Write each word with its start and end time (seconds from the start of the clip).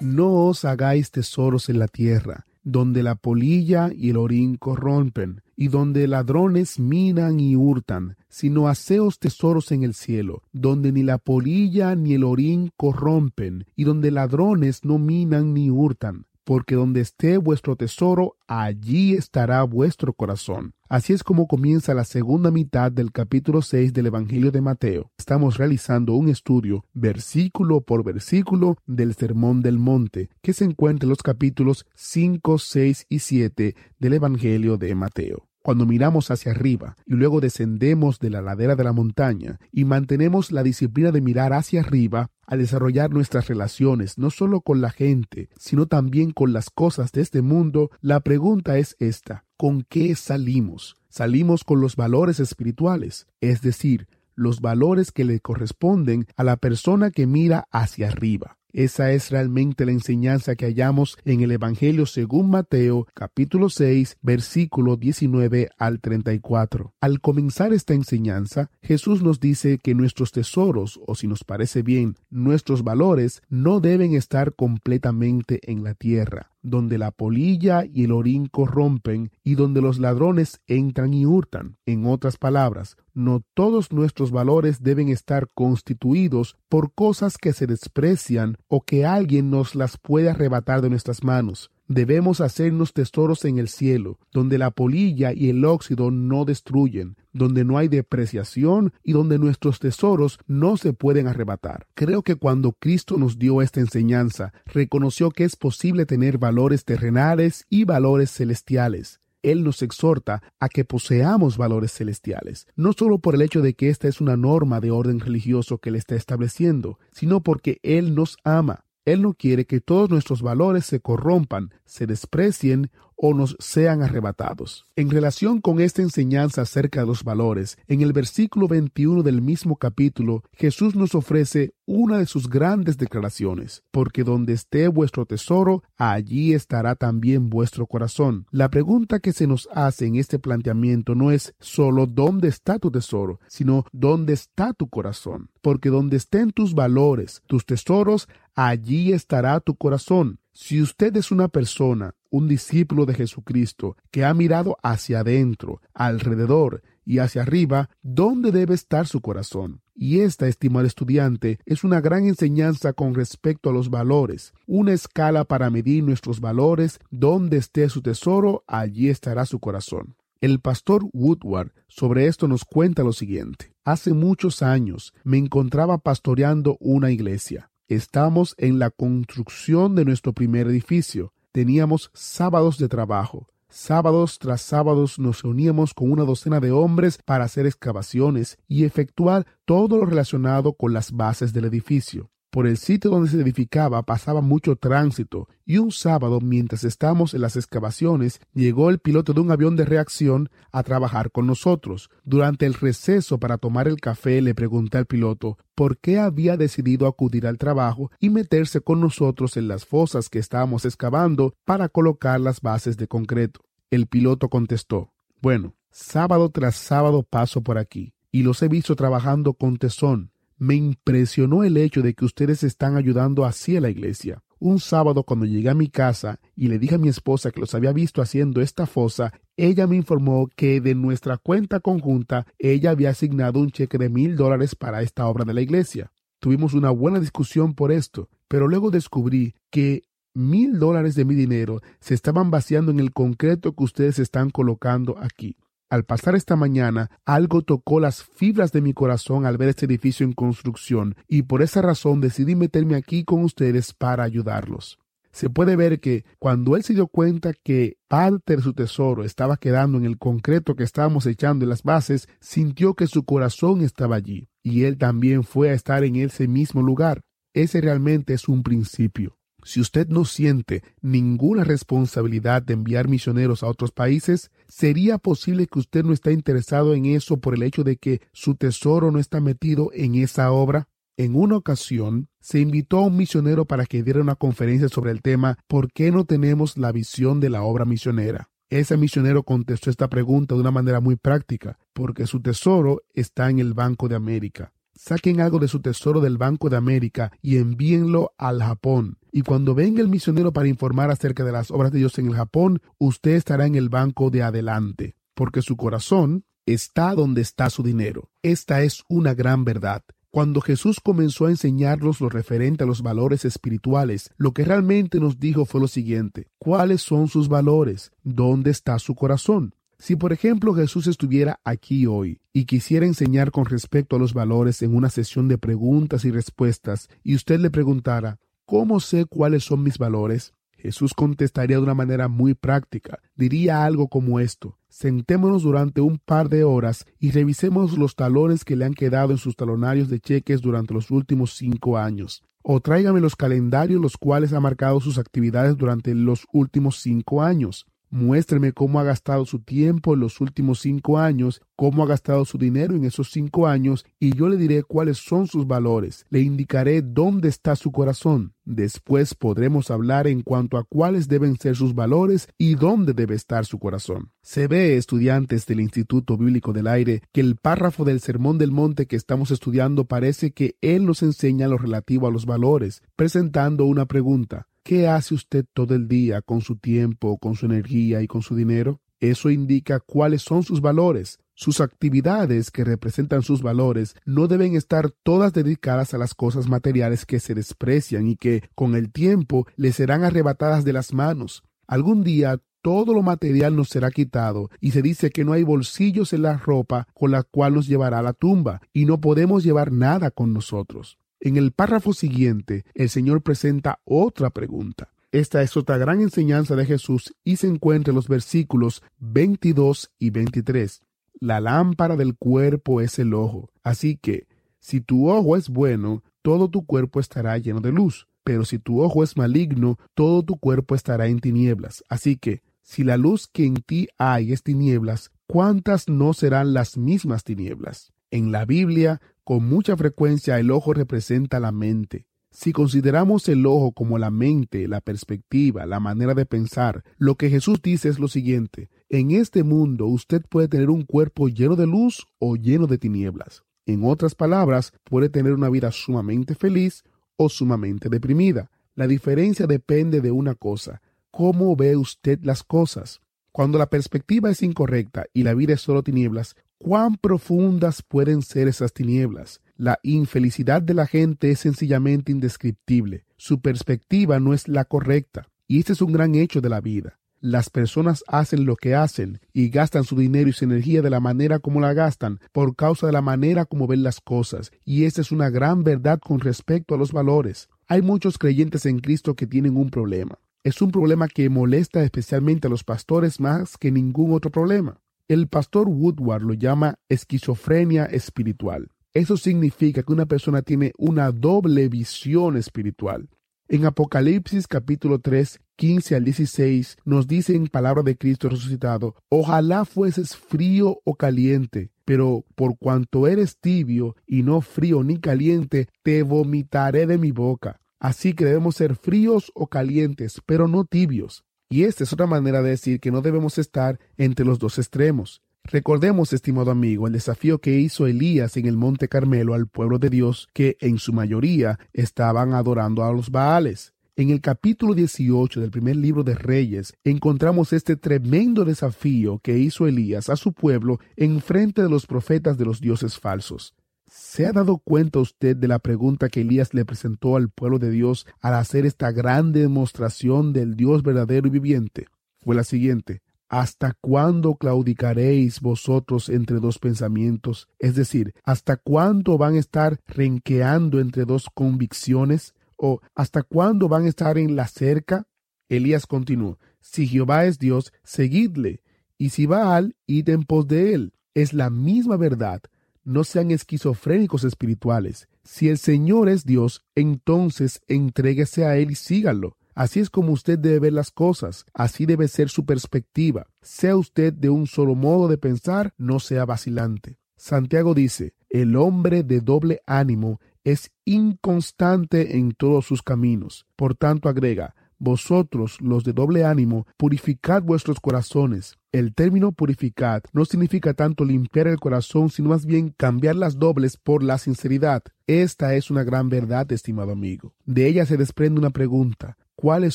No 0.00 0.46
os 0.46 0.64
hagáis 0.64 1.10
tesoros 1.10 1.68
en 1.68 1.78
la 1.78 1.88
tierra, 1.88 2.46
donde 2.62 3.02
la 3.02 3.14
polilla 3.14 3.90
y 3.92 4.10
el 4.10 4.16
orín 4.16 4.56
corrompen, 4.56 5.42
y 5.56 5.68
donde 5.68 6.06
ladrones 6.06 6.78
minan 6.78 7.40
y 7.40 7.56
hurtan, 7.56 8.16
sino 8.28 8.68
haceos 8.68 9.18
tesoros 9.18 9.72
en 9.72 9.82
el 9.82 9.94
cielo, 9.94 10.42
donde 10.52 10.92
ni 10.92 11.02
la 11.02 11.18
polilla 11.18 11.96
ni 11.96 12.14
el 12.14 12.24
orín 12.24 12.70
corrompen, 12.76 13.64
y 13.74 13.84
donde 13.84 14.10
ladrones 14.10 14.84
no 14.84 14.98
minan 14.98 15.54
ni 15.54 15.70
hurtan 15.70 16.26
porque 16.48 16.76
donde 16.76 17.02
esté 17.02 17.36
vuestro 17.36 17.76
tesoro, 17.76 18.38
allí 18.46 19.12
estará 19.12 19.62
vuestro 19.64 20.14
corazón. 20.14 20.72
Así 20.88 21.12
es 21.12 21.22
como 21.22 21.46
comienza 21.46 21.92
la 21.92 22.04
segunda 22.04 22.50
mitad 22.50 22.90
del 22.90 23.12
capítulo 23.12 23.60
6 23.60 23.92
del 23.92 24.06
Evangelio 24.06 24.50
de 24.50 24.62
Mateo. 24.62 25.10
Estamos 25.18 25.58
realizando 25.58 26.14
un 26.14 26.30
estudio 26.30 26.86
versículo 26.94 27.82
por 27.82 28.02
versículo 28.02 28.78
del 28.86 29.12
Sermón 29.12 29.60
del 29.60 29.78
Monte, 29.78 30.30
que 30.40 30.54
se 30.54 30.64
encuentra 30.64 31.04
en 31.04 31.10
los 31.10 31.22
capítulos 31.22 31.84
5, 31.94 32.56
6 32.56 33.04
y 33.10 33.18
7 33.18 33.76
del 33.98 34.12
Evangelio 34.14 34.78
de 34.78 34.94
Mateo 34.94 35.47
cuando 35.68 35.84
miramos 35.84 36.30
hacia 36.30 36.52
arriba 36.52 36.96
y 37.04 37.12
luego 37.12 37.42
descendemos 37.42 38.20
de 38.20 38.30
la 38.30 38.40
ladera 38.40 38.74
de 38.74 38.84
la 38.84 38.94
montaña 38.94 39.58
y 39.70 39.84
mantenemos 39.84 40.50
la 40.50 40.62
disciplina 40.62 41.12
de 41.12 41.20
mirar 41.20 41.52
hacia 41.52 41.80
arriba 41.80 42.30
al 42.46 42.60
desarrollar 42.60 43.10
nuestras 43.10 43.48
relaciones 43.48 44.16
no 44.16 44.30
solo 44.30 44.62
con 44.62 44.80
la 44.80 44.88
gente, 44.88 45.50
sino 45.58 45.84
también 45.84 46.30
con 46.30 46.54
las 46.54 46.70
cosas 46.70 47.12
de 47.12 47.20
este 47.20 47.42
mundo, 47.42 47.90
la 48.00 48.20
pregunta 48.20 48.78
es 48.78 48.96
esta, 48.98 49.44
¿con 49.58 49.82
qué 49.82 50.14
salimos? 50.14 50.96
Salimos 51.10 51.64
con 51.64 51.82
los 51.82 51.96
valores 51.96 52.40
espirituales, 52.40 53.26
es 53.42 53.60
decir, 53.60 54.08
los 54.34 54.62
valores 54.62 55.12
que 55.12 55.26
le 55.26 55.38
corresponden 55.40 56.28
a 56.38 56.44
la 56.44 56.56
persona 56.56 57.10
que 57.10 57.26
mira 57.26 57.68
hacia 57.70 58.08
arriba. 58.08 58.57
Esa 58.72 59.12
es 59.12 59.30
realmente 59.30 59.86
la 59.86 59.92
enseñanza 59.92 60.54
que 60.54 60.66
hallamos 60.66 61.16
en 61.24 61.40
el 61.40 61.52
Evangelio 61.52 62.04
según 62.04 62.50
Mateo 62.50 63.06
capítulo 63.14 63.70
6 63.70 64.18
versículo 64.20 64.96
19 64.96 65.70
al 65.78 66.00
34. 66.00 66.92
Al 67.00 67.20
comenzar 67.20 67.72
esta 67.72 67.94
enseñanza, 67.94 68.70
Jesús 68.82 69.22
nos 69.22 69.40
dice 69.40 69.78
que 69.78 69.94
nuestros 69.94 70.32
tesoros, 70.32 71.00
o 71.06 71.14
si 71.14 71.26
nos 71.26 71.44
parece 71.44 71.82
bien, 71.82 72.16
nuestros 72.28 72.84
valores, 72.84 73.42
no 73.48 73.80
deben 73.80 74.14
estar 74.14 74.54
completamente 74.54 75.60
en 75.70 75.82
la 75.82 75.94
tierra 75.94 76.50
donde 76.62 76.98
la 76.98 77.10
polilla 77.10 77.84
y 77.84 78.04
el 78.04 78.12
orín 78.12 78.46
corrompen 78.46 79.30
y 79.44 79.54
donde 79.54 79.80
los 79.80 79.98
ladrones 79.98 80.60
entran 80.66 81.14
y 81.14 81.26
hurtan. 81.26 81.76
En 81.86 82.06
otras 82.06 82.36
palabras, 82.36 82.96
no 83.14 83.42
todos 83.54 83.92
nuestros 83.92 84.30
valores 84.30 84.82
deben 84.82 85.08
estar 85.08 85.48
constituidos 85.54 86.56
por 86.68 86.92
cosas 86.92 87.38
que 87.38 87.52
se 87.52 87.66
desprecian 87.66 88.56
o 88.68 88.82
que 88.82 89.06
alguien 89.06 89.50
nos 89.50 89.74
las 89.74 89.98
puede 89.98 90.30
arrebatar 90.30 90.82
de 90.82 90.90
nuestras 90.90 91.24
manos. 91.24 91.70
Debemos 91.88 92.42
hacernos 92.42 92.92
tesoros 92.92 93.46
en 93.46 93.58
el 93.58 93.68
cielo, 93.68 94.18
donde 94.30 94.58
la 94.58 94.70
polilla 94.70 95.32
y 95.32 95.48
el 95.48 95.64
óxido 95.64 96.10
no 96.10 96.44
destruyen, 96.44 97.16
donde 97.32 97.64
no 97.64 97.78
hay 97.78 97.88
depreciación 97.88 98.92
y 99.02 99.12
donde 99.12 99.38
nuestros 99.38 99.80
tesoros 99.80 100.38
no 100.46 100.76
se 100.76 100.92
pueden 100.92 101.26
arrebatar. 101.28 101.86
Creo 101.94 102.22
que 102.22 102.36
cuando 102.36 102.72
Cristo 102.72 103.16
nos 103.16 103.38
dio 103.38 103.62
esta 103.62 103.80
enseñanza, 103.80 104.52
reconoció 104.66 105.30
que 105.30 105.44
es 105.44 105.56
posible 105.56 106.04
tener 106.04 106.36
valores 106.36 106.84
terrenales 106.84 107.64
y 107.70 107.84
valores 107.84 108.32
celestiales. 108.32 109.20
Él 109.42 109.64
nos 109.64 109.80
exhorta 109.80 110.42
a 110.60 110.68
que 110.68 110.84
poseamos 110.84 111.56
valores 111.56 111.92
celestiales, 111.92 112.66
no 112.76 112.92
solo 112.92 113.18
por 113.18 113.34
el 113.34 113.40
hecho 113.40 113.62
de 113.62 113.72
que 113.72 113.88
esta 113.88 114.08
es 114.08 114.20
una 114.20 114.36
norma 114.36 114.80
de 114.80 114.90
orden 114.90 115.20
religioso 115.20 115.78
que 115.78 115.88
Él 115.88 115.94
está 115.94 116.16
estableciendo, 116.16 116.98
sino 117.12 117.42
porque 117.42 117.78
Él 117.82 118.14
nos 118.14 118.36
ama. 118.44 118.84
Él 119.04 119.22
no 119.22 119.34
quiere 119.34 119.66
que 119.66 119.80
todos 119.80 120.10
nuestros 120.10 120.42
valores 120.42 120.84
se 120.86 121.00
corrompan, 121.00 121.72
se 121.84 122.06
desprecien 122.06 122.90
o 123.20 123.34
nos 123.34 123.56
sean 123.58 124.02
arrebatados. 124.02 124.86
En 124.94 125.10
relación 125.10 125.60
con 125.60 125.80
esta 125.80 126.02
enseñanza 126.02 126.62
acerca 126.62 127.00
de 127.00 127.06
los 127.06 127.24
valores, 127.24 127.76
en 127.88 128.00
el 128.00 128.12
versículo 128.12 128.68
21 128.68 129.24
del 129.24 129.42
mismo 129.42 129.76
capítulo, 129.76 130.44
Jesús 130.52 130.94
nos 130.94 131.16
ofrece 131.16 131.74
una 131.84 132.18
de 132.18 132.26
sus 132.26 132.48
grandes 132.48 132.96
declaraciones, 132.96 133.82
porque 133.90 134.22
donde 134.22 134.52
esté 134.52 134.86
vuestro 134.88 135.26
tesoro, 135.26 135.82
allí 135.96 136.52
estará 136.52 136.94
también 136.94 137.50
vuestro 137.50 137.86
corazón. 137.86 138.46
La 138.50 138.70
pregunta 138.70 139.18
que 139.18 139.32
se 139.32 139.46
nos 139.46 139.68
hace 139.72 140.06
en 140.06 140.16
este 140.16 140.38
planteamiento 140.38 141.14
no 141.14 141.32
es 141.32 141.54
solo 141.58 142.06
dónde 142.06 142.48
está 142.48 142.78
tu 142.78 142.90
tesoro, 142.90 143.40
sino 143.48 143.84
dónde 143.90 144.34
está 144.34 144.74
tu 144.74 144.88
corazón, 144.88 145.50
porque 145.60 145.88
donde 145.88 146.18
estén 146.18 146.52
tus 146.52 146.74
valores, 146.74 147.42
tus 147.46 147.66
tesoros, 147.66 148.28
allí 148.54 149.12
estará 149.12 149.58
tu 149.60 149.74
corazón. 149.74 150.38
Si 150.52 150.82
usted 150.82 151.16
es 151.16 151.30
una 151.30 151.48
persona, 151.48 152.14
un 152.30 152.48
discípulo 152.48 153.06
de 153.06 153.14
Jesucristo, 153.14 153.96
que 154.10 154.24
ha 154.24 154.34
mirado 154.34 154.76
hacia 154.82 155.20
adentro, 155.20 155.80
alrededor 155.94 156.82
y 157.04 157.18
hacia 157.18 157.42
arriba, 157.42 157.90
¿dónde 158.02 158.52
debe 158.52 158.74
estar 158.74 159.06
su 159.06 159.20
corazón? 159.20 159.80
Y 159.94 160.20
esta, 160.20 160.46
estimado 160.46 160.86
estudiante, 160.86 161.58
es 161.66 161.82
una 161.82 162.00
gran 162.00 162.26
enseñanza 162.26 162.92
con 162.92 163.14
respecto 163.14 163.70
a 163.70 163.72
los 163.72 163.90
valores, 163.90 164.52
una 164.66 164.92
escala 164.92 165.44
para 165.44 165.70
medir 165.70 166.04
nuestros 166.04 166.40
valores, 166.40 167.00
donde 167.10 167.56
esté 167.56 167.88
su 167.88 168.02
tesoro, 168.02 168.62
allí 168.66 169.08
estará 169.08 169.46
su 169.46 169.58
corazón. 169.58 170.14
El 170.40 170.60
pastor 170.60 171.08
Woodward 171.12 171.72
sobre 171.88 172.26
esto 172.26 172.46
nos 172.46 172.64
cuenta 172.64 173.02
lo 173.02 173.12
siguiente. 173.12 173.72
Hace 173.84 174.12
muchos 174.12 174.62
años 174.62 175.12
me 175.24 175.36
encontraba 175.36 175.98
pastoreando 175.98 176.76
una 176.78 177.10
iglesia. 177.10 177.70
Estamos 177.88 178.54
en 178.56 178.78
la 178.78 178.90
construcción 178.90 179.96
de 179.96 180.04
nuestro 180.04 180.34
primer 180.34 180.68
edificio. 180.68 181.32
Teníamos 181.52 182.10
sábados 182.12 182.76
de 182.78 182.88
trabajo. 182.88 183.48
Sábados 183.70 184.38
tras 184.38 184.60
sábados 184.60 185.18
nos 185.18 185.42
reuníamos 185.42 185.94
con 185.94 186.10
una 186.12 186.24
docena 186.24 186.60
de 186.60 186.72
hombres 186.72 187.18
para 187.24 187.44
hacer 187.44 187.66
excavaciones 187.66 188.58
y 188.66 188.84
efectuar 188.84 189.46
todo 189.64 189.98
lo 189.98 190.04
relacionado 190.04 190.74
con 190.74 190.92
las 190.92 191.12
bases 191.12 191.52
del 191.54 191.64
edificio. 191.64 192.30
Por 192.50 192.66
el 192.66 192.78
sitio 192.78 193.10
donde 193.10 193.28
se 193.28 193.38
edificaba 193.38 194.02
pasaba 194.04 194.40
mucho 194.40 194.76
tránsito 194.76 195.48
y 195.66 195.76
un 195.76 195.92
sábado, 195.92 196.40
mientras 196.40 196.82
estábamos 196.82 197.34
en 197.34 197.42
las 197.42 197.56
excavaciones, 197.56 198.40
llegó 198.54 198.88
el 198.88 199.00
piloto 199.00 199.34
de 199.34 199.40
un 199.42 199.50
avión 199.50 199.76
de 199.76 199.84
reacción 199.84 200.48
a 200.72 200.82
trabajar 200.82 201.30
con 201.30 201.46
nosotros. 201.46 202.08
Durante 202.24 202.64
el 202.64 202.72
receso 202.72 203.38
para 203.38 203.58
tomar 203.58 203.86
el 203.86 204.00
café 204.00 204.40
le 204.40 204.54
pregunté 204.54 204.96
al 204.96 205.04
piloto 205.04 205.58
por 205.74 205.98
qué 205.98 206.18
había 206.18 206.56
decidido 206.56 207.06
acudir 207.06 207.46
al 207.46 207.58
trabajo 207.58 208.10
y 208.18 208.30
meterse 208.30 208.80
con 208.80 208.98
nosotros 208.98 209.58
en 209.58 209.68
las 209.68 209.84
fosas 209.84 210.30
que 210.30 210.38
estábamos 210.38 210.86
excavando 210.86 211.54
para 211.66 211.90
colocar 211.90 212.40
las 212.40 212.62
bases 212.62 212.96
de 212.96 213.08
concreto. 213.08 213.60
El 213.90 214.06
piloto 214.06 214.48
contestó 214.48 215.12
Bueno, 215.42 215.74
sábado 215.90 216.48
tras 216.48 216.76
sábado 216.76 217.24
paso 217.24 217.62
por 217.62 217.76
aquí 217.76 218.14
y 218.32 218.42
los 218.42 218.62
he 218.62 218.68
visto 218.68 218.96
trabajando 218.96 219.52
con 219.52 219.76
tesón 219.76 220.30
me 220.58 220.74
impresionó 220.74 221.64
el 221.64 221.76
hecho 221.76 222.02
de 222.02 222.14
que 222.14 222.24
ustedes 222.24 222.62
están 222.62 222.96
ayudando 222.96 223.44
así 223.44 223.76
a 223.76 223.80
la 223.80 223.90
iglesia. 223.90 224.42
Un 224.58 224.80
sábado 224.80 225.22
cuando 225.22 225.46
llegué 225.46 225.70
a 225.70 225.74
mi 225.74 225.88
casa 225.88 226.40
y 226.56 226.66
le 226.66 226.80
dije 226.80 226.96
a 226.96 226.98
mi 226.98 227.08
esposa 227.08 227.52
que 227.52 227.60
los 227.60 227.74
había 227.76 227.92
visto 227.92 228.20
haciendo 228.20 228.60
esta 228.60 228.86
fosa, 228.86 229.32
ella 229.56 229.86
me 229.86 229.94
informó 229.96 230.48
que 230.56 230.80
de 230.80 230.96
nuestra 230.96 231.36
cuenta 231.36 231.78
conjunta 231.78 232.44
ella 232.58 232.90
había 232.90 233.10
asignado 233.10 233.60
un 233.60 233.70
cheque 233.70 233.98
de 233.98 234.08
mil 234.08 234.36
dólares 234.36 234.74
para 234.74 235.02
esta 235.02 235.26
obra 235.28 235.44
de 235.44 235.54
la 235.54 235.60
iglesia. 235.60 236.10
Tuvimos 236.40 236.74
una 236.74 236.90
buena 236.90 237.20
discusión 237.20 237.74
por 237.74 237.92
esto, 237.92 238.28
pero 238.48 238.66
luego 238.66 238.90
descubrí 238.90 239.54
que 239.70 240.02
mil 240.34 240.78
dólares 240.78 241.14
de 241.14 241.24
mi 241.24 241.34
dinero 241.34 241.80
se 242.00 242.14
estaban 242.14 242.50
vaciando 242.50 242.90
en 242.90 242.98
el 242.98 243.12
concreto 243.12 243.74
que 243.74 243.84
ustedes 243.84 244.18
están 244.18 244.50
colocando 244.50 245.18
aquí. 245.18 245.56
Al 245.90 246.04
pasar 246.04 246.34
esta 246.34 246.54
mañana, 246.54 247.10
algo 247.24 247.62
tocó 247.62 247.98
las 247.98 248.22
fibras 248.22 248.72
de 248.72 248.82
mi 248.82 248.92
corazón 248.92 249.46
al 249.46 249.56
ver 249.56 249.70
este 249.70 249.86
edificio 249.86 250.26
en 250.26 250.34
construcción, 250.34 251.14
y 251.26 251.42
por 251.42 251.62
esa 251.62 251.80
razón 251.80 252.20
decidí 252.20 252.56
meterme 252.56 252.94
aquí 252.94 253.24
con 253.24 253.42
ustedes 253.42 253.94
para 253.94 254.22
ayudarlos. 254.22 254.98
Se 255.32 255.48
puede 255.48 255.76
ver 255.76 256.00
que 256.00 256.26
cuando 256.38 256.76
él 256.76 256.82
se 256.82 256.92
dio 256.92 257.06
cuenta 257.06 257.54
que 257.54 257.96
parte 258.06 258.56
de 258.56 258.62
su 258.62 258.74
tesoro 258.74 259.24
estaba 259.24 259.56
quedando 259.56 259.96
en 259.96 260.04
el 260.04 260.18
concreto 260.18 260.74
que 260.74 260.84
estábamos 260.84 261.24
echando 261.24 261.64
en 261.64 261.70
las 261.70 261.82
bases, 261.82 262.28
sintió 262.38 262.92
que 262.92 263.06
su 263.06 263.24
corazón 263.24 263.80
estaba 263.80 264.16
allí, 264.16 264.50
y 264.62 264.84
él 264.84 264.98
también 264.98 265.42
fue 265.42 265.70
a 265.70 265.74
estar 265.74 266.04
en 266.04 266.16
ese 266.16 266.48
mismo 266.48 266.82
lugar. 266.82 267.22
Ese 267.54 267.80
realmente 267.80 268.34
es 268.34 268.46
un 268.46 268.62
principio. 268.62 269.37
Si 269.64 269.80
usted 269.80 270.08
no 270.08 270.24
siente 270.24 270.82
ninguna 271.00 271.64
responsabilidad 271.64 272.62
de 272.62 272.74
enviar 272.74 273.08
misioneros 273.08 273.62
a 273.62 273.66
otros 273.66 273.92
países, 273.92 274.50
¿sería 274.68 275.18
posible 275.18 275.66
que 275.66 275.78
usted 275.78 276.04
no 276.04 276.12
está 276.12 276.30
interesado 276.30 276.94
en 276.94 277.06
eso 277.06 277.38
por 277.38 277.54
el 277.54 277.62
hecho 277.62 277.84
de 277.84 277.96
que 277.96 278.20
su 278.32 278.54
tesoro 278.54 279.10
no 279.10 279.18
está 279.18 279.40
metido 279.40 279.90
en 279.92 280.14
esa 280.14 280.52
obra? 280.52 280.88
En 281.16 281.34
una 281.34 281.56
ocasión, 281.56 282.28
se 282.40 282.60
invitó 282.60 282.98
a 282.98 283.06
un 283.06 283.16
misionero 283.16 283.64
para 283.64 283.86
que 283.86 284.04
diera 284.04 284.20
una 284.20 284.36
conferencia 284.36 284.88
sobre 284.88 285.10
el 285.10 285.20
tema 285.20 285.58
¿Por 285.66 285.92
qué 285.92 286.12
no 286.12 286.24
tenemos 286.24 286.78
la 286.78 286.92
visión 286.92 287.40
de 287.40 287.50
la 287.50 287.62
obra 287.62 287.84
misionera? 287.84 288.50
Ese 288.70 288.96
misionero 288.96 289.42
contestó 289.42 289.90
esta 289.90 290.08
pregunta 290.08 290.54
de 290.54 290.60
una 290.60 290.70
manera 290.70 291.00
muy 291.00 291.16
práctica, 291.16 291.78
porque 291.92 292.26
su 292.26 292.40
tesoro 292.40 293.02
está 293.14 293.50
en 293.50 293.58
el 293.58 293.74
Banco 293.74 294.08
de 294.08 294.14
América. 294.14 294.72
Saquen 294.98 295.40
algo 295.40 295.60
de 295.60 295.68
su 295.68 295.80
tesoro 295.80 296.20
del 296.20 296.38
Banco 296.38 296.68
de 296.68 296.76
América 296.76 297.30
y 297.40 297.58
envíenlo 297.58 298.32
al 298.36 298.60
Japón. 298.60 299.18
Y 299.30 299.42
cuando 299.42 299.72
venga 299.72 300.00
el 300.00 300.08
misionero 300.08 300.52
para 300.52 300.66
informar 300.66 301.12
acerca 301.12 301.44
de 301.44 301.52
las 301.52 301.70
obras 301.70 301.92
de 301.92 302.00
Dios 302.00 302.18
en 302.18 302.26
el 302.26 302.34
Japón, 302.34 302.82
usted 302.98 303.36
estará 303.36 303.66
en 303.66 303.76
el 303.76 303.90
banco 303.90 304.30
de 304.30 304.42
adelante, 304.42 305.14
porque 305.34 305.62
su 305.62 305.76
corazón 305.76 306.44
está 306.66 307.14
donde 307.14 307.42
está 307.42 307.70
su 307.70 307.84
dinero. 307.84 308.30
Esta 308.42 308.82
es 308.82 309.04
una 309.08 309.34
gran 309.34 309.64
verdad. 309.64 310.02
Cuando 310.30 310.60
Jesús 310.60 310.98
comenzó 311.00 311.46
a 311.46 311.50
enseñarnos 311.50 312.20
lo 312.20 312.28
referente 312.28 312.82
a 312.82 312.86
los 312.86 313.00
valores 313.00 313.44
espirituales, 313.44 314.30
lo 314.36 314.52
que 314.52 314.64
realmente 314.64 315.20
nos 315.20 315.38
dijo 315.38 315.64
fue 315.64 315.80
lo 315.80 315.86
siguiente. 315.86 316.48
¿Cuáles 316.58 317.02
son 317.02 317.28
sus 317.28 317.48
valores? 317.48 318.10
¿Dónde 318.24 318.72
está 318.72 318.98
su 318.98 319.14
corazón? 319.14 319.74
Si 319.98 320.14
por 320.14 320.32
ejemplo 320.32 320.74
Jesús 320.74 321.08
estuviera 321.08 321.60
aquí 321.64 322.06
hoy 322.06 322.40
y 322.52 322.66
quisiera 322.66 323.04
enseñar 323.04 323.50
con 323.50 323.64
respecto 323.64 324.14
a 324.14 324.18
los 324.18 324.32
valores 324.32 324.80
en 324.82 324.94
una 324.94 325.10
sesión 325.10 325.48
de 325.48 325.58
preguntas 325.58 326.24
y 326.24 326.30
respuestas, 326.30 327.08
y 327.24 327.34
usted 327.34 327.58
le 327.58 327.70
preguntara, 327.70 328.38
¿cómo 328.64 329.00
sé 329.00 329.24
cuáles 329.24 329.64
son 329.64 329.82
mis 329.82 329.98
valores? 329.98 330.54
Jesús 330.78 331.12
contestaría 331.12 331.76
de 331.76 331.82
una 331.82 331.94
manera 331.94 332.28
muy 332.28 332.54
práctica. 332.54 333.18
Diría 333.34 333.84
algo 333.84 334.06
como 334.06 334.38
esto. 334.38 334.78
Sentémonos 334.88 335.64
durante 335.64 336.00
un 336.00 336.18
par 336.18 336.48
de 336.48 336.62
horas 336.62 337.04
y 337.18 337.32
revisemos 337.32 337.98
los 337.98 338.14
talones 338.14 338.64
que 338.64 338.76
le 338.76 338.84
han 338.84 338.94
quedado 338.94 339.32
en 339.32 339.38
sus 339.38 339.56
talonarios 339.56 340.08
de 340.08 340.20
cheques 340.20 340.60
durante 340.60 340.94
los 340.94 341.10
últimos 341.10 341.56
cinco 341.56 341.98
años. 341.98 342.44
O 342.62 342.80
tráigame 342.80 343.20
los 343.20 343.34
calendarios 343.34 344.00
los 344.00 344.16
cuales 344.16 344.52
ha 344.52 344.60
marcado 344.60 345.00
sus 345.00 345.18
actividades 345.18 345.76
durante 345.76 346.14
los 346.14 346.46
últimos 346.52 347.00
cinco 347.00 347.42
años. 347.42 347.86
Muéstreme 348.10 348.72
cómo 348.72 349.00
ha 349.00 349.04
gastado 349.04 349.44
su 349.44 349.60
tiempo 349.60 350.14
en 350.14 350.20
los 350.20 350.40
últimos 350.40 350.80
cinco 350.80 351.18
años, 351.18 351.60
cómo 351.76 352.02
ha 352.02 352.06
gastado 352.06 352.44
su 352.44 352.56
dinero 352.56 352.94
en 352.94 353.04
esos 353.04 353.30
cinco 353.30 353.66
años, 353.66 354.06
y 354.18 354.34
yo 354.34 354.48
le 354.48 354.56
diré 354.56 354.82
cuáles 354.82 355.18
son 355.18 355.46
sus 355.46 355.66
valores. 355.66 356.24
Le 356.30 356.40
indicaré 356.40 357.02
dónde 357.02 357.48
está 357.48 357.76
su 357.76 357.92
corazón. 357.92 358.54
Después 358.64 359.34
podremos 359.34 359.90
hablar 359.90 360.26
en 360.26 360.42
cuanto 360.42 360.78
a 360.78 360.84
cuáles 360.84 361.28
deben 361.28 361.56
ser 361.56 361.76
sus 361.76 361.94
valores 361.94 362.48
y 362.58 362.74
dónde 362.74 363.12
debe 363.12 363.34
estar 363.34 363.64
su 363.64 363.78
corazón. 363.78 364.30
Se 364.42 364.68
ve, 364.68 364.96
estudiantes 364.96 365.66
del 365.66 365.80
Instituto 365.80 366.36
Bíblico 366.36 366.72
del 366.72 366.86
Aire, 366.86 367.22
que 367.32 367.40
el 367.40 367.56
párrafo 367.56 368.04
del 368.04 368.20
Sermón 368.20 368.58
del 368.58 368.72
Monte 368.72 369.06
que 369.06 369.16
estamos 369.16 369.50
estudiando 369.50 370.06
parece 370.06 370.52
que 370.52 370.76
él 370.80 371.04
nos 371.06 371.22
enseña 371.22 371.68
lo 371.68 371.78
relativo 371.78 372.26
a 372.26 372.30
los 372.30 372.46
valores, 372.46 373.02
presentando 373.16 373.84
una 373.84 374.06
pregunta. 374.06 374.66
¿Qué 374.88 375.06
hace 375.06 375.34
usted 375.34 375.66
todo 375.74 375.94
el 375.94 376.08
día 376.08 376.40
con 376.40 376.62
su 376.62 376.76
tiempo, 376.76 377.36
con 377.36 377.56
su 377.56 377.66
energía 377.66 378.22
y 378.22 378.26
con 378.26 378.40
su 378.40 378.56
dinero? 378.56 379.02
Eso 379.20 379.50
indica 379.50 380.00
cuáles 380.00 380.40
son 380.40 380.62
sus 380.62 380.80
valores. 380.80 381.40
Sus 381.52 381.82
actividades 381.82 382.70
que 382.70 382.84
representan 382.84 383.42
sus 383.42 383.60
valores 383.60 384.16
no 384.24 384.48
deben 384.48 384.74
estar 384.74 385.10
todas 385.10 385.52
dedicadas 385.52 386.14
a 386.14 386.16
las 386.16 386.32
cosas 386.32 386.70
materiales 386.70 387.26
que 387.26 387.38
se 387.38 387.54
desprecian 387.54 388.28
y 388.28 388.36
que, 388.36 388.62
con 388.74 388.94
el 388.94 389.12
tiempo, 389.12 389.66
le 389.76 389.92
serán 389.92 390.24
arrebatadas 390.24 390.86
de 390.86 390.94
las 390.94 391.12
manos. 391.12 391.64
Algún 391.86 392.24
día 392.24 392.58
todo 392.80 393.12
lo 393.12 393.20
material 393.20 393.76
nos 393.76 393.90
será 393.90 394.10
quitado, 394.10 394.70
y 394.80 394.92
se 394.92 395.02
dice 395.02 395.28
que 395.28 395.44
no 395.44 395.52
hay 395.52 395.64
bolsillos 395.64 396.32
en 396.32 396.40
la 396.40 396.56
ropa 396.56 397.08
con 397.12 397.30
la 397.30 397.42
cual 397.42 397.74
nos 397.74 397.88
llevará 397.88 398.20
a 398.20 398.22
la 398.22 398.32
tumba, 398.32 398.80
y 398.94 399.04
no 399.04 399.20
podemos 399.20 399.64
llevar 399.64 399.92
nada 399.92 400.30
con 400.30 400.54
nosotros. 400.54 401.18
En 401.40 401.56
el 401.56 401.72
párrafo 401.72 402.12
siguiente, 402.12 402.84
el 402.94 403.08
Señor 403.08 403.42
presenta 403.42 404.00
otra 404.04 404.50
pregunta. 404.50 405.12
Esta 405.30 405.62
es 405.62 405.76
otra 405.76 405.98
gran 405.98 406.20
enseñanza 406.20 406.74
de 406.74 406.86
Jesús 406.86 407.34
y 407.44 407.56
se 407.56 407.68
encuentra 407.68 408.12
en 408.12 408.16
los 408.16 408.28
versículos 408.28 409.02
22 409.18 410.10
y 410.18 410.30
23. 410.30 411.02
La 411.40 411.60
lámpara 411.60 412.16
del 412.16 412.34
cuerpo 412.34 413.00
es 413.00 413.18
el 413.18 413.34
ojo. 413.34 413.70
Así 413.82 414.16
que, 414.16 414.48
si 414.80 415.00
tu 415.00 415.28
ojo 415.30 415.56
es 415.56 415.68
bueno, 415.68 416.24
todo 416.42 416.68
tu 416.68 416.86
cuerpo 416.86 417.20
estará 417.20 417.56
lleno 417.58 417.80
de 417.80 417.92
luz. 417.92 418.26
Pero 418.42 418.64
si 418.64 418.78
tu 418.78 419.02
ojo 419.02 419.22
es 419.22 419.36
maligno, 419.36 419.98
todo 420.14 420.42
tu 420.42 420.56
cuerpo 420.56 420.94
estará 420.94 421.26
en 421.26 421.38
tinieblas. 421.38 422.02
Así 422.08 422.36
que, 422.36 422.62
si 422.82 423.04
la 423.04 423.18
luz 423.18 423.46
que 423.46 423.66
en 423.66 423.74
ti 423.74 424.08
hay 424.16 424.52
es 424.52 424.62
tinieblas, 424.62 425.30
¿cuántas 425.46 426.08
no 426.08 426.32
serán 426.32 426.72
las 426.72 426.96
mismas 426.96 427.44
tinieblas? 427.44 428.12
En 428.30 428.50
la 428.50 428.64
Biblia, 428.64 429.20
con 429.48 429.66
mucha 429.66 429.96
frecuencia 429.96 430.58
el 430.58 430.70
ojo 430.70 430.92
representa 430.92 431.58
la 431.58 431.72
mente. 431.72 432.26
Si 432.50 432.70
consideramos 432.70 433.48
el 433.48 433.64
ojo 433.64 433.92
como 433.92 434.18
la 434.18 434.30
mente, 434.30 434.86
la 434.88 435.00
perspectiva, 435.00 435.86
la 435.86 436.00
manera 436.00 436.34
de 436.34 436.44
pensar, 436.44 437.02
lo 437.16 437.36
que 437.36 437.48
Jesús 437.48 437.80
dice 437.80 438.10
es 438.10 438.18
lo 438.18 438.28
siguiente. 438.28 438.90
En 439.08 439.30
este 439.30 439.62
mundo 439.62 440.04
usted 440.04 440.42
puede 440.50 440.68
tener 440.68 440.90
un 440.90 441.00
cuerpo 441.00 441.48
lleno 441.48 441.76
de 441.76 441.86
luz 441.86 442.26
o 442.38 442.56
lleno 442.56 442.86
de 442.86 442.98
tinieblas. 442.98 443.62
En 443.86 444.04
otras 444.04 444.34
palabras, 444.34 444.92
puede 445.02 445.30
tener 445.30 445.54
una 445.54 445.70
vida 445.70 445.92
sumamente 445.92 446.54
feliz 446.54 447.02
o 447.38 447.48
sumamente 447.48 448.10
deprimida. 448.10 448.70
La 448.94 449.06
diferencia 449.06 449.66
depende 449.66 450.20
de 450.20 450.30
una 450.30 450.56
cosa, 450.56 451.00
cómo 451.30 451.74
ve 451.74 451.96
usted 451.96 452.40
las 452.42 452.62
cosas. 452.62 453.22
Cuando 453.50 453.78
la 453.78 453.88
perspectiva 453.88 454.50
es 454.50 454.62
incorrecta 454.62 455.24
y 455.32 455.42
la 455.42 455.54
vida 455.54 455.72
es 455.72 455.80
solo 455.80 456.02
tinieblas, 456.02 456.54
cuán 456.78 457.16
profundas 457.16 458.02
pueden 458.02 458.42
ser 458.42 458.68
esas 458.68 458.92
tinieblas. 458.92 459.60
La 459.76 459.98
infelicidad 460.02 460.82
de 460.82 460.94
la 460.94 461.06
gente 461.06 461.50
es 461.50 461.60
sencillamente 461.60 462.32
indescriptible. 462.32 463.24
Su 463.36 463.60
perspectiva 463.60 464.40
no 464.40 464.54
es 464.54 464.68
la 464.68 464.84
correcta. 464.84 465.48
Y 465.66 465.78
este 465.80 465.92
es 465.92 466.00
un 466.00 466.12
gran 466.12 466.34
hecho 466.34 466.60
de 466.60 466.68
la 466.68 466.80
vida. 466.80 467.18
Las 467.40 467.70
personas 467.70 468.24
hacen 468.26 468.64
lo 468.64 468.74
que 468.74 468.96
hacen 468.96 469.40
y 469.52 469.68
gastan 469.68 470.02
su 470.02 470.16
dinero 470.16 470.48
y 470.48 470.52
su 470.52 470.64
energía 470.64 471.02
de 471.02 471.10
la 471.10 471.20
manera 471.20 471.60
como 471.60 471.80
la 471.80 471.92
gastan 471.92 472.40
por 472.52 472.74
causa 472.74 473.06
de 473.06 473.12
la 473.12 473.22
manera 473.22 473.64
como 473.64 473.86
ven 473.86 474.02
las 474.02 474.20
cosas. 474.20 474.72
Y 474.84 475.04
esta 475.04 475.20
es 475.20 475.30
una 475.30 475.48
gran 475.48 475.84
verdad 475.84 476.18
con 476.18 476.40
respecto 476.40 476.94
a 476.94 476.98
los 476.98 477.12
valores. 477.12 477.68
Hay 477.86 478.02
muchos 478.02 478.38
creyentes 478.38 478.86
en 478.86 478.98
Cristo 478.98 479.36
que 479.36 479.46
tienen 479.46 479.76
un 479.76 479.90
problema. 479.90 480.40
Es 480.64 480.82
un 480.82 480.90
problema 480.90 481.28
que 481.28 481.48
molesta 481.48 482.02
especialmente 482.02 482.66
a 482.66 482.70
los 482.70 482.82
pastores 482.82 483.38
más 483.38 483.76
que 483.76 483.92
ningún 483.92 484.32
otro 484.32 484.50
problema. 484.50 485.00
El 485.28 485.46
pastor 485.46 485.90
Woodward 485.90 486.42
lo 486.42 486.54
llama 486.54 486.94
esquizofrenia 487.10 488.06
espiritual. 488.06 488.92
Eso 489.12 489.36
significa 489.36 490.02
que 490.02 490.10
una 490.14 490.24
persona 490.24 490.62
tiene 490.62 490.92
una 490.96 491.32
doble 491.32 491.90
visión 491.90 492.56
espiritual. 492.56 493.28
En 493.68 493.84
Apocalipsis 493.84 494.66
capítulo 494.66 495.18
3, 495.18 495.60
15 495.76 496.16
al 496.16 496.24
16 496.24 496.96
nos 497.04 497.26
dice 497.26 497.54
en 497.54 497.66
palabra 497.66 498.02
de 498.02 498.16
Cristo 498.16 498.48
resucitado, 498.48 499.16
ojalá 499.28 499.84
fueses 499.84 500.34
frío 500.34 501.02
o 501.04 501.14
caliente, 501.14 501.90
pero 502.06 502.46
por 502.54 502.78
cuanto 502.78 503.26
eres 503.26 503.58
tibio 503.58 504.16
y 504.26 504.44
no 504.44 504.62
frío 504.62 505.04
ni 505.04 505.20
caliente, 505.20 505.88
te 506.02 506.22
vomitaré 506.22 507.06
de 507.06 507.18
mi 507.18 507.32
boca. 507.32 507.82
Así 508.00 508.32
que 508.32 508.46
debemos 508.46 508.76
ser 508.76 508.94
fríos 508.94 509.52
o 509.54 509.66
calientes, 509.66 510.40
pero 510.46 510.68
no 510.68 510.86
tibios. 510.86 511.44
Y 511.70 511.84
esta 511.84 512.04
es 512.04 512.12
otra 512.14 512.26
manera 512.26 512.62
de 512.62 512.70
decir 512.70 512.98
que 512.98 513.10
no 513.10 513.20
debemos 513.20 513.58
estar 513.58 513.98
entre 514.16 514.46
los 514.46 514.58
dos 514.58 514.78
extremos. 514.78 515.42
Recordemos, 515.64 516.32
estimado 516.32 516.70
amigo, 516.70 517.06
el 517.06 517.12
desafío 517.12 517.58
que 517.58 517.78
hizo 517.78 518.06
Elías 518.06 518.56
en 518.56 518.64
el 518.64 518.78
Monte 518.78 519.08
Carmelo 519.08 519.52
al 519.52 519.66
pueblo 519.66 519.98
de 519.98 520.08
Dios, 520.08 520.48
que 520.54 520.78
en 520.80 520.98
su 520.98 521.12
mayoría 521.12 521.78
estaban 521.92 522.54
adorando 522.54 523.04
a 523.04 523.12
los 523.12 523.30
Baales. 523.30 523.92
En 524.16 524.30
el 524.30 524.40
capítulo 524.40 524.94
18 524.94 525.60
del 525.60 525.70
primer 525.70 525.96
libro 525.96 526.24
de 526.24 526.34
Reyes 526.34 526.94
encontramos 527.04 527.74
este 527.74 527.96
tremendo 527.96 528.64
desafío 528.64 529.38
que 529.38 529.58
hizo 529.58 529.86
Elías 529.86 530.30
a 530.30 530.36
su 530.36 530.54
pueblo 530.54 531.00
en 531.16 531.40
frente 531.40 531.82
de 531.82 531.90
los 531.90 532.06
profetas 532.06 532.56
de 532.56 532.64
los 532.64 532.80
dioses 532.80 533.18
falsos. 533.18 533.74
¿Se 534.10 534.46
ha 534.46 534.52
dado 534.52 534.78
cuenta 534.78 535.18
usted 535.18 535.54
de 535.54 535.68
la 535.68 535.78
pregunta 535.80 536.30
que 536.30 536.40
Elías 536.40 536.72
le 536.72 536.86
presentó 536.86 537.36
al 537.36 537.50
pueblo 537.50 537.78
de 537.78 537.90
Dios 537.90 538.26
al 538.40 538.54
hacer 538.54 538.86
esta 538.86 539.12
gran 539.12 539.52
demostración 539.52 540.54
del 540.54 540.76
Dios 540.76 541.02
verdadero 541.02 541.46
y 541.48 541.50
viviente? 541.50 542.06
Fue 542.40 542.54
la 542.54 542.64
siguiente. 542.64 543.20
¿Hasta 543.50 543.94
cuándo 544.00 544.54
claudicaréis 544.54 545.60
vosotros 545.60 546.30
entre 546.30 546.58
dos 546.58 546.78
pensamientos? 546.78 547.68
Es 547.78 547.96
decir, 547.96 548.32
¿hasta 548.44 548.78
cuándo 548.78 549.36
van 549.36 549.56
a 549.56 549.58
estar 549.58 550.00
renqueando 550.06 551.00
entre 551.00 551.26
dos 551.26 551.48
convicciones? 551.52 552.54
¿O 552.76 553.00
hasta 553.14 553.42
cuándo 553.42 553.88
van 553.88 554.04
a 554.04 554.08
estar 554.08 554.38
en 554.38 554.56
la 554.56 554.68
cerca? 554.68 555.26
Elías 555.68 556.06
continuó, 556.06 556.58
si 556.80 557.06
Jehová 557.06 557.44
es 557.44 557.58
Dios, 557.58 557.92
seguidle, 558.04 558.80
y 559.18 559.30
si 559.30 559.44
Baal, 559.44 559.96
id 560.06 560.30
en 560.30 560.44
pos 560.44 560.66
de 560.66 560.94
él. 560.94 561.12
Es 561.34 561.52
la 561.52 561.68
misma 561.68 562.16
verdad 562.16 562.62
no 563.04 563.24
sean 563.24 563.50
esquizofrénicos 563.50 564.44
espirituales. 564.44 565.28
Si 565.44 565.68
el 565.68 565.78
Señor 565.78 566.28
es 566.28 566.44
Dios, 566.44 566.84
entonces 566.94 567.80
entréguese 567.86 568.64
a 568.64 568.76
Él 568.76 568.90
y 568.90 568.94
síganlo. 568.94 569.56
Así 569.74 570.00
es 570.00 570.10
como 570.10 570.32
usted 570.32 570.58
debe 570.58 570.80
ver 570.80 570.92
las 570.92 571.10
cosas, 571.10 571.64
así 571.72 572.04
debe 572.04 572.26
ser 572.28 572.48
su 572.48 572.66
perspectiva. 572.66 573.46
Sea 573.62 573.96
usted 573.96 574.32
de 574.32 574.50
un 574.50 574.66
solo 574.66 574.94
modo 574.94 575.28
de 575.28 575.38
pensar, 575.38 575.94
no 575.96 576.18
sea 576.18 576.44
vacilante. 576.44 577.18
Santiago 577.36 577.94
dice, 577.94 578.34
el 578.48 578.74
hombre 578.76 579.22
de 579.22 579.40
doble 579.40 579.80
ánimo 579.86 580.40
es 580.64 580.90
inconstante 581.04 582.38
en 582.38 582.52
todos 582.52 582.86
sus 582.86 583.02
caminos. 583.02 583.66
Por 583.76 583.94
tanto 583.94 584.28
agrega, 584.28 584.74
Vosotros, 584.98 585.80
los 585.80 586.02
de 586.02 586.12
doble 586.12 586.44
ánimo, 586.44 586.86
purificad 586.96 587.62
vuestros 587.62 588.00
corazones. 588.00 588.77
El 588.90 589.14
término 589.14 589.52
purificad 589.52 590.22
no 590.32 590.46
significa 590.46 590.94
tanto 590.94 591.26
limpiar 591.26 591.66
el 591.66 591.78
corazón, 591.78 592.30
sino 592.30 592.48
más 592.48 592.64
bien 592.64 592.94
cambiar 592.96 593.36
las 593.36 593.58
dobles 593.58 593.98
por 593.98 594.22
la 594.22 594.38
sinceridad. 594.38 595.02
Esta 595.26 595.74
es 595.74 595.90
una 595.90 596.04
gran 596.04 596.30
verdad, 596.30 596.72
estimado 596.72 597.12
amigo. 597.12 597.52
De 597.66 597.86
ella 597.86 598.06
se 598.06 598.16
desprende 598.16 598.60
una 598.60 598.70
pregunta. 598.70 599.36
¿Cuáles 599.56 599.94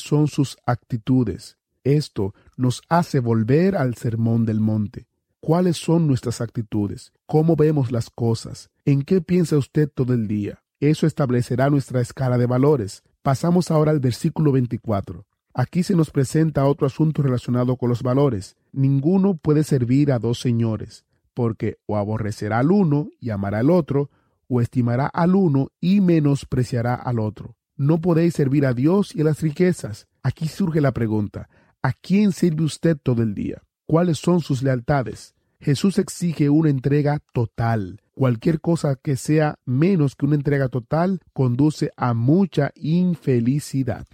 son 0.00 0.28
sus 0.28 0.56
actitudes? 0.64 1.58
Esto 1.82 2.34
nos 2.56 2.82
hace 2.88 3.18
volver 3.18 3.74
al 3.74 3.96
sermón 3.96 4.46
del 4.46 4.60
monte. 4.60 5.08
¿Cuáles 5.40 5.76
son 5.76 6.06
nuestras 6.06 6.40
actitudes? 6.40 7.12
¿Cómo 7.26 7.56
vemos 7.56 7.90
las 7.90 8.10
cosas? 8.10 8.70
¿En 8.84 9.02
qué 9.02 9.20
piensa 9.20 9.58
usted 9.58 9.90
todo 9.92 10.14
el 10.14 10.28
día? 10.28 10.62
Eso 10.78 11.08
establecerá 11.08 11.68
nuestra 11.68 12.00
escala 12.00 12.38
de 12.38 12.46
valores. 12.46 13.02
Pasamos 13.22 13.72
ahora 13.72 13.90
al 13.90 13.98
versículo 13.98 14.52
24. 14.52 15.26
Aquí 15.56 15.84
se 15.84 15.94
nos 15.94 16.10
presenta 16.10 16.66
otro 16.66 16.88
asunto 16.88 17.22
relacionado 17.22 17.76
con 17.76 17.88
los 17.88 18.02
valores. 18.02 18.56
Ninguno 18.72 19.36
puede 19.36 19.62
servir 19.62 20.10
a 20.10 20.18
dos 20.18 20.40
señores, 20.40 21.04
porque 21.32 21.78
o 21.86 21.96
aborrecerá 21.96 22.58
al 22.58 22.72
uno 22.72 23.08
y 23.20 23.30
amará 23.30 23.60
al 23.60 23.70
otro, 23.70 24.10
o 24.48 24.60
estimará 24.60 25.06
al 25.06 25.36
uno 25.36 25.70
y 25.80 26.00
menospreciará 26.00 26.96
al 26.96 27.20
otro. 27.20 27.54
No 27.76 28.00
podéis 28.00 28.34
servir 28.34 28.66
a 28.66 28.74
Dios 28.74 29.14
y 29.14 29.20
a 29.20 29.24
las 29.24 29.42
riquezas. 29.42 30.08
Aquí 30.24 30.48
surge 30.48 30.80
la 30.80 30.90
pregunta, 30.90 31.48
¿a 31.82 31.92
quién 31.92 32.32
sirve 32.32 32.64
usted 32.64 32.96
todo 33.00 33.22
el 33.22 33.36
día? 33.36 33.62
¿Cuáles 33.86 34.18
son 34.18 34.40
sus 34.40 34.60
lealtades? 34.60 35.36
Jesús 35.60 35.98
exige 35.98 36.50
una 36.50 36.70
entrega 36.70 37.20
total. 37.32 38.00
Cualquier 38.14 38.60
cosa 38.60 38.96
que 38.96 39.14
sea 39.14 39.60
menos 39.64 40.16
que 40.16 40.26
una 40.26 40.34
entrega 40.34 40.68
total 40.68 41.20
conduce 41.32 41.92
a 41.96 42.12
mucha 42.12 42.72
infelicidad. 42.74 44.04